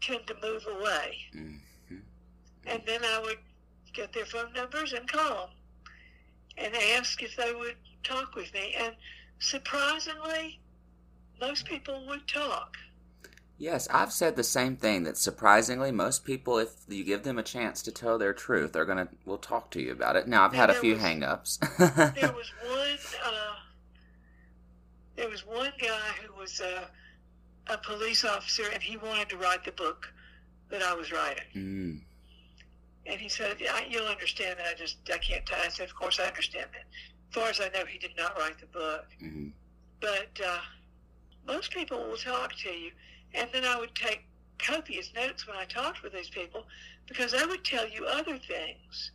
tend 0.00 0.26
to 0.26 0.34
move 0.42 0.66
away. 0.66 1.18
Mm-hmm. 1.34 1.96
And 2.66 2.82
then 2.86 3.04
I 3.04 3.20
would 3.20 3.38
get 3.92 4.12
their 4.12 4.26
phone 4.26 4.52
numbers 4.52 4.92
and 4.92 5.10
call 5.10 5.46
them 5.46 5.48
and 6.58 6.74
ask 6.96 7.22
if 7.22 7.36
they 7.36 7.54
would 7.54 7.76
talk 8.02 8.34
with 8.34 8.52
me. 8.52 8.74
And 8.78 8.94
surprisingly, 9.38 10.60
most 11.40 11.66
people 11.66 12.04
would 12.06 12.26
talk. 12.26 12.76
Yes, 13.58 13.88
I've 13.90 14.12
said 14.12 14.36
the 14.36 14.44
same 14.44 14.76
thing. 14.76 15.04
That 15.04 15.16
surprisingly, 15.16 15.90
most 15.90 16.24
people, 16.24 16.58
if 16.58 16.70
you 16.88 17.04
give 17.04 17.22
them 17.22 17.38
a 17.38 17.42
chance 17.42 17.80
to 17.82 17.92
tell 17.92 18.18
their 18.18 18.34
truth, 18.34 18.72
they're 18.72 18.84
gonna 18.84 19.08
will 19.24 19.38
talk 19.38 19.70
to 19.70 19.82
you 19.82 19.92
about 19.92 20.16
it. 20.16 20.28
Now, 20.28 20.44
I've 20.44 20.52
had 20.52 20.68
a 20.68 20.74
few 20.74 20.94
was, 20.94 21.02
hang-ups. 21.02 21.58
there 21.78 21.86
was 22.36 22.52
one. 22.66 22.98
Uh, 23.24 23.54
there 25.16 25.28
was 25.30 25.46
one 25.46 25.72
guy 25.80 26.10
who 26.22 26.38
was 26.38 26.60
a, 26.60 26.90
a 27.72 27.78
police 27.78 28.26
officer, 28.26 28.64
and 28.74 28.82
he 28.82 28.98
wanted 28.98 29.30
to 29.30 29.38
write 29.38 29.64
the 29.64 29.72
book 29.72 30.12
that 30.68 30.82
I 30.82 30.92
was 30.92 31.10
writing. 31.10 31.44
Mm. 31.54 32.00
And 33.06 33.20
he 33.20 33.30
said, 33.30 33.56
"You'll 33.88 34.06
understand 34.06 34.58
that. 34.58 34.66
I 34.66 34.74
just 34.74 34.98
I 35.10 35.16
can't." 35.16 35.46
T-. 35.46 35.54
I 35.54 35.68
said, 35.68 35.88
"Of 35.88 35.94
course 35.94 36.20
I 36.20 36.24
understand 36.24 36.68
that." 36.74 36.84
As 37.30 37.34
far 37.34 37.48
as 37.48 37.60
I 37.60 37.68
know, 37.76 37.84
he 37.84 37.98
did 37.98 38.16
not 38.16 38.38
write 38.38 38.58
the 38.58 38.66
book. 38.66 39.06
Mm-hmm. 39.22 39.48
But 40.00 40.40
uh, 40.44 40.58
most 41.46 41.72
people 41.72 41.98
will 41.98 42.16
talk 42.16 42.54
to 42.62 42.70
you, 42.70 42.90
and 43.34 43.48
then 43.52 43.64
I 43.64 43.78
would 43.78 43.94
take 43.94 44.24
copious 44.58 45.12
notes 45.14 45.46
when 45.46 45.56
I 45.56 45.64
talked 45.64 46.02
with 46.02 46.12
these 46.12 46.30
people 46.30 46.64
because 47.06 47.34
I 47.34 47.44
would 47.44 47.64
tell 47.64 47.88
you 47.88 48.06
other 48.06 48.38
things 48.38 49.12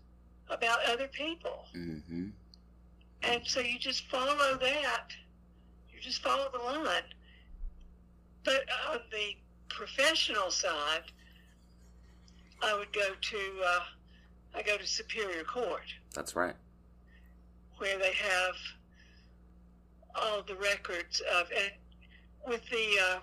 about 0.49 0.79
other 0.87 1.07
people. 1.07 1.65
Mm-hmm. 1.75 2.29
And 3.23 3.41
so 3.45 3.59
you 3.59 3.77
just 3.79 4.05
follow 4.07 4.57
that. 4.57 5.07
You 5.93 5.99
just 5.99 6.21
follow 6.21 6.49
the 6.51 6.59
line. 6.59 7.03
But 8.43 8.65
on 8.89 8.99
the 9.11 9.35
professional 9.69 10.49
side, 10.49 11.03
I 12.63 12.77
would 12.77 12.91
go 12.93 13.09
to 13.19 13.37
uh, 13.65 13.79
I 14.55 14.61
go 14.63 14.77
to 14.77 14.87
Superior 14.87 15.43
Court. 15.43 15.85
That's 16.13 16.35
right. 16.35 16.55
Where 17.81 17.97
they 17.97 18.13
have 18.13 18.55
all 20.13 20.43
the 20.43 20.55
records 20.55 21.21
of 21.35 21.49
and 21.51 21.71
with 22.47 22.61
the 22.69 22.99
uh, 23.09 23.19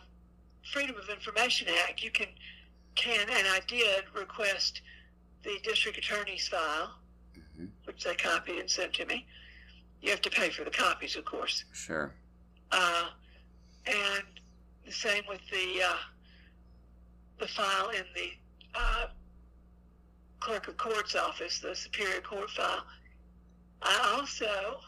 Freedom 0.72 0.96
of 0.96 1.08
Information 1.08 1.68
Act, 1.84 2.02
you 2.02 2.10
can 2.10 2.26
can 2.96 3.20
and 3.20 3.46
I 3.46 3.60
did 3.68 4.04
request 4.14 4.82
the 5.44 5.58
district 5.62 5.98
attorney's 5.98 6.48
file, 6.48 6.96
hmm 7.56 7.66
which 7.84 8.04
they 8.04 8.14
copied 8.14 8.58
and 8.58 8.68
sent 8.70 8.92
to 8.94 9.06
me. 9.06 9.26
You 10.02 10.10
have 10.10 10.20
to 10.22 10.30
pay 10.30 10.50
for 10.50 10.64
the 10.64 10.70
copies, 10.70 11.16
of 11.16 11.24
course. 11.24 11.64
Sure. 11.72 12.12
Uh, 12.70 13.06
and 13.86 14.24
the 14.84 14.92
same 14.92 15.22
with 15.28 15.40
the 15.50 15.82
uh, 15.84 15.96
the 17.38 17.46
file 17.46 17.90
in 17.90 18.04
the 18.14 18.30
uh, 18.74 19.06
clerk 20.40 20.66
of 20.66 20.76
court's 20.76 21.14
office, 21.14 21.60
the 21.60 21.76
superior 21.76 22.20
court 22.20 22.50
file. 22.50 22.84
I 23.82 24.14
also, 24.18 24.80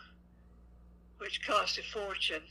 which 1.19 1.47
cost 1.47 1.79
a 1.79 1.83
fortune, 1.83 2.43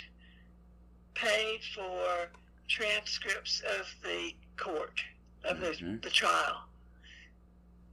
paid 1.16 1.60
for 1.76 2.30
transcripts 2.68 3.62
of 3.80 3.88
the 4.04 4.34
court 4.58 5.02
of 5.44 5.58
Mhm. 5.58 6.02
the, 6.02 6.08
the 6.08 6.14
trial. 6.14 6.64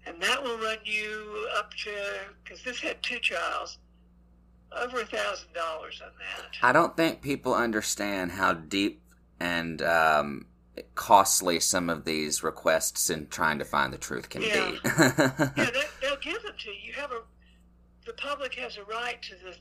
And 0.05 0.21
that 0.23 0.43
will 0.43 0.59
run 0.59 0.79
you 0.85 1.49
up 1.57 1.73
to, 1.75 2.21
because 2.45 2.63
this 2.63 2.79
had 2.81 3.03
two 3.03 3.19
trials, 3.19 3.79
over 4.73 5.01
a 5.01 5.07
thousand 5.07 5.53
dollars 5.53 6.01
on 6.05 6.13
that. 6.19 6.57
I 6.63 6.73
don't 6.73 6.97
think 6.97 7.23
people 7.23 7.55
understand 7.55 8.33
how 8.33 8.53
deep 8.53 9.01
and 9.41 9.83
um, 9.83 10.47
costly 10.95 11.59
some 11.61 11.89
of 11.91 12.05
these 12.05 12.43
requests 12.43 13.11
in 13.11 13.27
trying 13.29 13.59
to 13.59 13.65
find 13.65 13.93
the 13.93 13.99
truth 13.99 14.29
can 14.29 14.43
Yeah. 14.43 14.71
be. 14.71 14.79
yeah, 14.85 15.71
they, 15.73 15.85
they'll 16.01 16.17
give 16.19 16.43
them 16.43 16.53
to 16.57 16.71
you. 16.71 16.77
You 16.89 16.93
have 16.95 17.11
a, 17.13 17.23
the 18.07 18.13
public 18.15 18.55
has 18.55 18.77
a 18.77 18.85
right 18.85 19.21
to 19.23 19.35
the, 19.35 19.57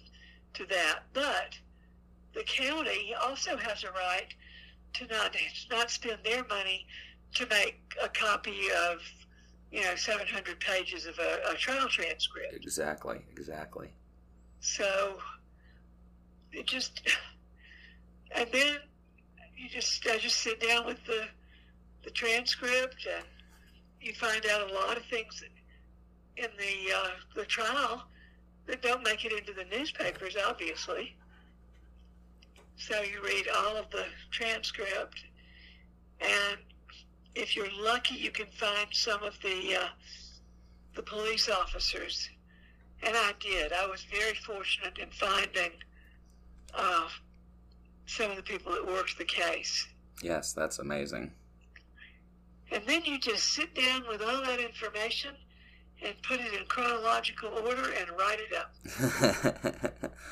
to 0.54 0.66
that, 0.68 1.00
but 1.14 1.58
the 2.34 2.44
county 2.44 3.14
also 3.22 3.58
has 3.58 3.84
a 3.84 3.92
right 3.92 4.34
to 4.94 5.08
not 5.08 5.34
to 5.34 5.40
not 5.76 5.90
spend 5.90 6.20
their 6.24 6.46
money 6.46 6.86
to 7.34 7.46
make 7.48 7.80
a 8.02 8.08
copy 8.08 8.68
of, 8.90 9.00
you 9.72 9.82
know, 9.82 9.96
700 9.96 10.60
pages 10.60 11.06
of 11.06 11.20
a, 11.20 11.52
a 11.52 11.56
trial 11.56 11.88
transcript. 11.90 12.54
exactly. 12.54 13.18
Exactly. 13.36 13.90
So 14.62 15.18
it 16.54 16.66
just, 16.66 17.02
and 18.32 18.48
then 18.54 18.78
you 19.58 19.68
just, 19.70 20.08
I 20.08 20.18
just 20.18 20.38
sit 20.38 20.66
down 20.66 20.86
with 20.86 21.04
the, 21.06 21.26
the 22.04 22.12
transcript 22.12 23.08
and 23.14 23.26
you 24.00 24.14
find 24.14 24.46
out 24.46 24.70
a 24.70 24.74
lot 24.74 24.98
of 24.98 25.04
things 25.06 25.44
in 26.38 26.48
the, 26.58 26.94
uh, 26.96 27.10
the 27.36 27.46
trial 27.46 28.04
that 28.68 28.82
don't 28.82 29.04
make 29.04 29.26
it 29.26 29.32
into 29.32 29.54
the 29.54 29.66
newspapers, 29.66 30.36
obviously. 30.48 31.16
So 32.78 33.02
you 33.02 33.22
read 33.24 33.48
all 33.56 33.78
of 33.78 33.90
the 33.92 34.06
transcript 34.32 35.24
and 36.20 36.58
if 37.36 37.56
you're 37.56 37.72
lucky, 37.80 38.16
you 38.16 38.32
can 38.32 38.48
find 38.58 38.88
some 38.92 39.22
of 39.24 39.38
the, 39.42 39.76
uh, 39.76 39.88
the 40.96 41.02
police 41.02 41.50
officers 41.50 42.30
and 43.04 43.16
I 43.16 43.34
did. 43.40 43.74
I 43.74 43.86
was 43.88 44.04
very 44.04 44.34
fortunate 44.36 44.98
in 44.98 45.10
finding 45.12 45.72
uh, 46.74 47.08
some 48.06 48.32
of 48.32 48.38
the 48.38 48.44
people 48.44 48.72
that 48.74 48.86
worked 48.86 49.18
the 49.18 49.26
case. 49.26 49.88
Yes, 50.22 50.54
that's 50.54 50.80
amazing. 50.80 51.32
And 52.72 52.84
then 52.88 53.04
you 53.06 53.20
just 53.20 53.54
sit 53.54 53.76
down 53.76 54.06
with 54.08 54.22
all 54.22 54.42
that 54.44 54.60
information 54.60 55.36
and 56.04 56.14
put 56.24 56.40
it 56.40 56.54
in 56.54 56.66
chronological 56.68 57.50
order 57.50 57.92
and 58.00 58.10
write 58.18 58.40
it 58.40 58.56
up. 58.56 60.12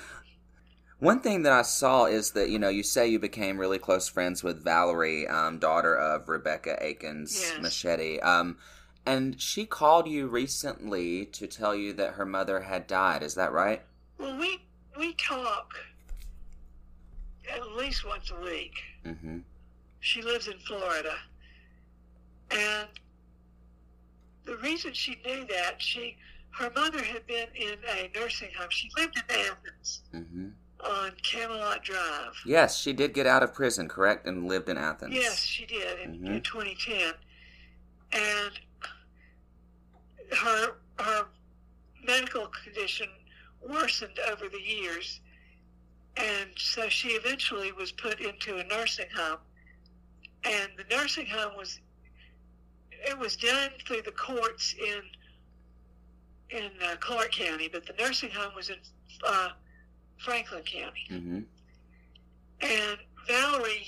One 0.99 1.19
thing 1.19 1.43
that 1.43 1.51
I 1.51 1.63
saw 1.63 2.05
is 2.05 2.31
that 2.31 2.49
you 2.49 2.57
know 2.57 2.69
you 2.69 2.83
say 2.83 3.07
you 3.07 3.19
became 3.19 3.57
really 3.57 3.79
close 3.79 4.07
friends 4.07 4.41
with 4.43 4.63
Valerie, 4.63 5.27
um, 5.27 5.59
daughter 5.59 5.93
of 5.95 6.29
Rebecca 6.29 6.77
Akins 6.81 7.37
Yes. 7.41 7.59
Machetti, 7.59 8.23
um, 8.23 8.57
and 9.05 9.41
she 9.41 9.65
called 9.65 10.07
you 10.07 10.27
recently 10.27 11.25
to 11.25 11.45
tell 11.45 11.75
you 11.75 11.91
that 11.93 12.13
her 12.13 12.25
mother 12.25 12.61
had 12.61 12.87
died. 12.87 13.21
Is 13.21 13.35
that 13.35 13.51
right? 13.51 13.81
Well, 14.17 14.37
we 14.37 14.61
we 14.97 15.13
talk 15.15 15.73
at 17.53 17.67
least 17.73 18.07
once 18.07 18.31
a 18.31 18.41
week. 18.41 18.75
Mm-hmm. 19.05 19.39
She 19.99 20.21
lives 20.21 20.47
in 20.47 20.57
Florida, 20.59 21.15
and 22.51 22.87
the 24.45 24.57
reason 24.57 24.93
she 24.93 25.17
knew 25.25 25.45
that 25.47 25.81
she 25.81 26.17
her 26.51 26.71
mother 26.75 27.01
had 27.01 27.25
been 27.25 27.47
in 27.55 27.77
a 27.97 28.11
nursing 28.15 28.49
home. 28.57 28.67
She 28.69 28.89
lived 28.97 29.17
in 29.17 29.23
Athens 29.35 30.01
Mm-hmm. 30.13 30.49
on 30.85 31.11
Camelot 31.23 31.83
Drive. 31.83 32.33
Yes, 32.45 32.77
she 32.79 32.93
did 32.93 33.13
get 33.13 33.25
out 33.25 33.41
of 33.41 33.53
prison, 33.55 33.87
correct, 33.89 34.27
and 34.27 34.47
lived 34.47 34.69
in 34.69 34.77
Athens. 34.77 35.15
Yes, 35.15 35.39
she 35.43 35.65
did 35.65 35.99
in, 36.01 36.19
Mhm. 36.19 36.27
in 36.35 36.41
2010, 36.43 37.13
and 38.11 38.51
her 40.37 40.75
her 40.99 41.25
medical 42.03 42.47
condition 42.63 43.07
worsened 43.61 44.19
over 44.31 44.47
the 44.49 44.61
years, 44.61 45.21
and 46.17 46.51
so 46.57 46.87
she 46.89 47.09
eventually 47.09 47.71
was 47.71 47.91
put 47.91 48.19
into 48.19 48.57
a 48.57 48.63
nursing 48.65 49.09
home, 49.15 49.39
and 50.43 50.69
the 50.77 50.83
nursing 50.95 51.25
home 51.25 51.55
was 51.57 51.79
it 53.03 53.17
was 53.17 53.35
done 53.35 53.69
through 53.85 54.01
the 54.03 54.11
courts 54.11 54.75
in 54.79 55.01
in 56.49 56.69
uh, 56.85 56.95
Clarke 56.99 57.31
County, 57.31 57.67
but 57.67 57.85
the 57.85 57.93
nursing 57.97 58.29
home 58.29 58.53
was 58.55 58.69
in 58.69 58.75
uh, 59.25 59.49
Franklin 60.17 60.63
County. 60.63 61.07
Mm-hmm. 61.09 61.39
And 62.61 62.97
Valerie, 63.27 63.87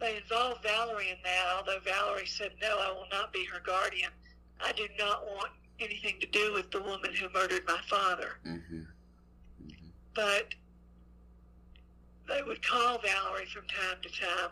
they 0.00 0.16
involved 0.16 0.62
Valerie 0.62 1.10
in 1.10 1.16
that, 1.22 1.44
although 1.56 1.80
Valerie 1.84 2.26
said, 2.26 2.52
no, 2.62 2.78
I 2.78 2.90
will 2.90 3.06
not 3.12 3.32
be 3.32 3.44
her 3.44 3.60
guardian. 3.60 4.10
I 4.60 4.72
do 4.72 4.88
not 4.98 5.26
want 5.26 5.50
anything 5.78 6.18
to 6.20 6.26
do 6.26 6.54
with 6.54 6.70
the 6.70 6.80
woman 6.80 7.12
who 7.14 7.28
murdered 7.34 7.62
my 7.66 7.80
father. 7.86 8.38
Mm-hmm. 8.46 8.82
But 10.14 10.54
they 12.28 12.42
would 12.42 12.66
call 12.66 12.98
Valerie 12.98 13.46
from 13.46 13.64
time 13.66 13.98
to 14.02 14.08
time. 14.08 14.50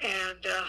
And 0.00 0.44
uh, 0.44 0.64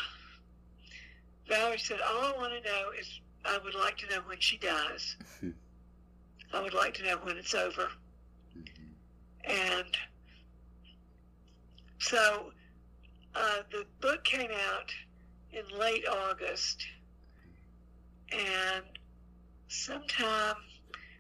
Valerie 1.48 1.78
said, 1.78 2.00
all 2.02 2.34
I 2.34 2.34
want 2.38 2.54
to 2.54 2.70
know 2.70 2.92
is 3.00 3.20
I 3.46 3.58
would 3.64 3.76
like 3.76 3.98
to 4.00 4.10
know 4.10 4.22
when 4.26 4.40
she 4.40 4.58
dies. 4.58 5.16
I 6.54 6.62
would 6.62 6.74
like 6.74 6.94
to 6.96 7.04
know 7.04 7.18
when 7.24 7.38
it's 7.38 7.56
over. 7.56 7.90
And 9.46 9.98
so 12.00 12.52
uh, 13.36 13.62
the 13.72 13.86
book 14.02 14.24
came 14.24 14.52
out 14.52 14.92
in 15.52 15.80
late 15.80 16.06
August, 16.08 16.86
and 18.32 18.84
sometime 19.70 20.56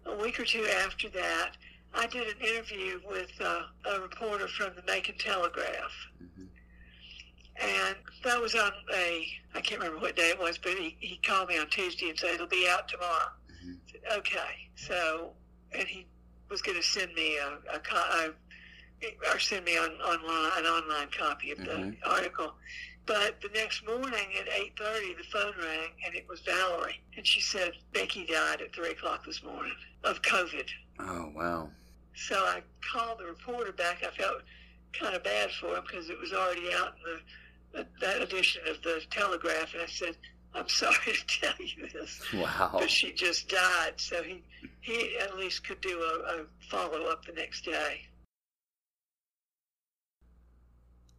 a 0.05 0.15
week 0.17 0.39
or 0.39 0.45
two 0.45 0.65
after 0.83 1.09
that, 1.09 1.51
I 1.93 2.07
did 2.07 2.27
an 2.27 2.41
interview 2.41 2.99
with 3.07 3.31
uh, 3.39 3.63
a 3.85 4.01
reporter 4.01 4.47
from 4.47 4.73
the 4.75 4.83
Macon 4.83 5.15
Telegraph. 5.17 5.91
Mm-hmm. 6.21 6.45
And 7.59 7.96
that 8.27 8.41
was 8.41 8.55
on 8.55 8.71
a, 8.93 9.27
I 9.55 9.61
can't 9.61 9.81
remember 9.81 9.99
what 10.01 10.15
day 10.15 10.29
it 10.29 10.39
was, 10.39 10.57
but 10.57 10.73
he, 10.73 10.95
he 10.99 11.17
called 11.17 11.49
me 11.49 11.57
on 11.57 11.67
Tuesday 11.67 12.09
and 12.09 12.17
said, 12.19 12.35
it'll 12.35 12.47
be 12.47 12.67
out 12.69 12.87
tomorrow. 12.87 13.31
Mhm. 13.65 13.77
I 13.87 13.91
said, 13.91 14.17
okay. 14.19 14.69
So, 14.75 15.31
and 15.73 15.87
he 15.87 16.05
was 16.49 16.61
going 16.61 16.77
to 16.77 16.83
send 16.83 17.13
me 17.13 17.37
a, 17.37 17.57
a, 17.73 17.79
a 17.79 18.33
or 19.31 19.39
send 19.39 19.63
me 19.65 19.77
on 19.77 19.91
online 20.01 20.51
an 20.57 20.65
online 20.65 21.07
copy 21.15 21.51
of 21.51 21.59
the 21.59 21.65
Mhm. 21.65 21.97
article. 22.05 22.53
But 23.05 23.39
the 23.41 23.49
next 23.49 23.85
morning 23.85 24.33
at 24.39 24.49
eight 24.49 24.77
thirty, 24.77 25.13
the 25.13 25.23
phone 25.23 25.53
rang 25.59 25.91
and 26.05 26.15
it 26.15 26.27
was 26.27 26.41
Valerie, 26.41 26.99
and 27.15 27.25
she 27.25 27.39
said 27.39 27.71
Becky 27.93 28.25
died 28.25 28.59
at 28.61 28.73
three 28.73 28.89
o'clock 28.91 29.23
this 29.25 29.43
morning 29.43 29.73
of 30.03 30.21
COVID. 30.23 30.67
Oh 30.99 31.31
wow. 31.35 31.69
So 32.15 32.35
I 32.35 32.63
called 32.91 33.19
the 33.19 33.25
reporter 33.25 33.71
back. 33.71 34.03
I 34.03 34.09
felt 34.17 34.41
kind 34.93 35.15
of 35.15 35.23
bad 35.23 35.51
for 35.51 35.75
him 35.75 35.83
because 35.85 36.09
it 36.09 36.19
was 36.19 36.33
already 36.33 36.73
out 36.73 36.95
in 36.97 37.03
the 37.13 37.19
that 37.73 38.21
edition 38.21 38.61
of 38.69 38.81
the 38.81 39.01
Telegraph, 39.09 39.73
and 39.73 39.83
I 39.83 39.87
said, 39.87 40.15
"I'm 40.53 40.69
sorry 40.69 40.95
to 41.05 41.41
tell 41.41 41.55
you 41.59 41.87
this." 41.93 42.21
Wow. 42.33 42.71
but 42.73 42.89
she 42.89 43.13
just 43.13 43.49
died. 43.49 43.93
So 43.97 44.23
he 44.23 44.43
he 44.81 45.17
at 45.19 45.37
least 45.37 45.67
could 45.67 45.81
do 45.81 45.99
a, 45.99 46.41
a 46.41 46.45
follow 46.69 47.05
up 47.05 47.25
the 47.25 47.33
next 47.33 47.65
day. 47.65 48.01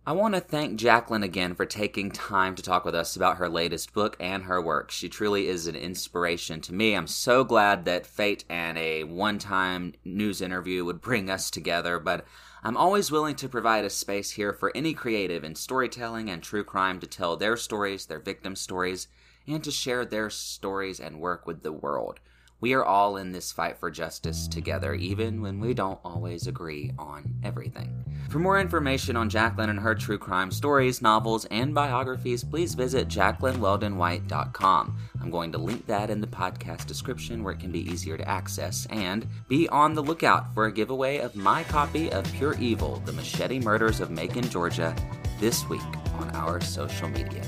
I 0.09 0.13
want 0.13 0.35
to 0.35 0.41
thank 0.41 0.81
Jaclyn 0.81 1.23
again 1.23 1.55
for 1.55 1.67
taking 1.67 2.11
time 2.11 2.55
to 2.55 2.63
talk 2.63 2.87
with 2.87 2.95
us 2.95 3.15
about 3.15 3.37
her 3.37 3.47
latest 3.47 3.93
book 3.93 4.17
and 4.19 4.45
her 4.45 4.59
work. 4.59 4.91
She 4.91 5.11
truly 5.11 5.49
is 5.49 5.67
an 5.67 5.77
inspiration 5.77 6.63
to 6.63 6.73
me. 6.73 6.95
I'm 6.95 7.07
so 7.07 7.45
glad 7.45 7.85
that 7.85 8.07
fate 8.07 8.43
and 8.49 8.79
a 8.79 9.05
one 9.05 9.39
time 9.39 9.93
news 10.07 10.41
interview 10.41 10.83
would 10.87 11.03
bring 11.03 11.29
us 11.29 11.51
together, 11.51 11.99
but 11.99 12.25
I'm 12.63 12.77
always 12.77 13.13
willing 13.13 13.37
to 13.37 13.49
provide 13.49 13.85
a 13.85 13.91
space 13.91 14.33
here 14.33 14.53
for 14.53 14.77
any 14.77 14.93
creative 14.93 15.45
in 15.45 15.55
storytelling 15.55 16.29
and 16.29 16.43
true 16.43 16.65
crime 16.65 16.99
to 17.01 17.07
tell 17.07 17.37
their 17.37 17.57
stories, 17.57 18.07
their 18.07 18.19
victim 18.19 18.57
stories, 18.57 19.07
and 19.47 19.63
to 19.63 19.71
share 19.71 20.05
their 20.05 20.29
stories 20.29 20.99
and 20.99 21.21
work 21.21 21.47
with 21.47 21.63
the 21.63 21.73
world. 21.73 22.19
We 22.61 22.75
are 22.75 22.85
all 22.85 23.17
in 23.19 23.31
this 23.31 23.53
fight 23.53 23.79
for 23.79 23.89
justice 23.89 24.49
together, 24.49 24.93
even 24.95 25.41
when 25.41 25.61
we 25.61 25.75
don't 25.75 26.01
always 26.05 26.49
agree 26.49 26.93
on 26.99 27.35
everything. 27.45 28.05
For 28.31 28.41
more 28.41 28.61
information 28.61 29.17
on 29.17 29.31
Jaclyn 29.31 29.71
and 29.71 29.79
her 29.79 29.95
true 29.95 30.19
crime 30.19 30.51
stories, 30.51 31.01
novels, 31.01 31.45
and 31.47 31.73
biographies, 31.73 32.43
please 32.43 32.75
visit 32.75 33.07
jaclynweldonwhite.com. 33.07 34.99
I'm 35.23 35.31
going 35.31 35.53
to 35.53 35.59
link 35.59 35.87
that 35.87 36.11
in 36.11 36.21
the 36.21 36.27
podcast 36.27 36.87
description 36.87 37.45
where 37.45 37.55
it 37.55 37.61
can 37.61 37.71
be 37.71 37.89
easier 37.89 38.19
to 38.19 38.29
access. 38.29 38.87
And 38.91 39.27
be 39.47 39.69
on 39.69 39.95
the 39.95 40.03
lookout 40.03 40.53
for 40.53 40.67
a 40.67 40.73
giveaway 40.73 41.19
of 41.19 41.37
my 41.37 41.63
copy 41.65 42.11
of 42.11 42.31
Pure 42.33 42.57
Evil 42.59 43.01
The 43.07 43.13
Machetti 43.13 43.63
Murders 43.63 44.01
of 44.01 44.11
Macon, 44.11 44.49
Georgia, 44.49 44.95
this 45.39 45.69
week 45.69 45.81
on 46.15 46.31
our 46.35 46.61
social 46.61 47.09
media. 47.09 47.45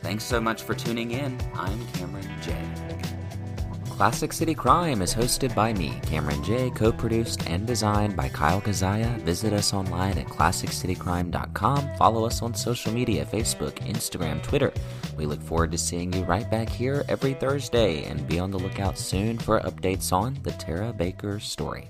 Thanks 0.00 0.24
so 0.24 0.40
much 0.40 0.62
for 0.62 0.74
tuning 0.74 1.10
in. 1.10 1.38
I'm 1.54 1.86
Cameron 1.88 2.28
J. 2.42 3.13
Classic 3.96 4.32
City 4.32 4.54
Crime 4.56 5.02
is 5.02 5.14
hosted 5.14 5.54
by 5.54 5.72
me, 5.72 6.00
Cameron 6.02 6.42
J, 6.42 6.68
co 6.70 6.90
produced 6.90 7.48
and 7.48 7.64
designed 7.64 8.16
by 8.16 8.28
Kyle 8.28 8.60
Kazaya. 8.60 9.20
Visit 9.20 9.52
us 9.52 9.72
online 9.72 10.18
at 10.18 10.26
classiccitycrime.com. 10.26 11.90
Follow 11.96 12.26
us 12.26 12.42
on 12.42 12.54
social 12.54 12.92
media 12.92 13.24
Facebook, 13.24 13.74
Instagram, 13.86 14.42
Twitter. 14.42 14.72
We 15.16 15.26
look 15.26 15.40
forward 15.40 15.70
to 15.70 15.78
seeing 15.78 16.12
you 16.12 16.24
right 16.24 16.50
back 16.50 16.68
here 16.68 17.04
every 17.08 17.34
Thursday 17.34 18.02
and 18.06 18.26
be 18.26 18.40
on 18.40 18.50
the 18.50 18.58
lookout 18.58 18.98
soon 18.98 19.38
for 19.38 19.60
updates 19.60 20.12
on 20.12 20.40
the 20.42 20.50
Tara 20.50 20.92
Baker 20.92 21.38
story. 21.38 21.88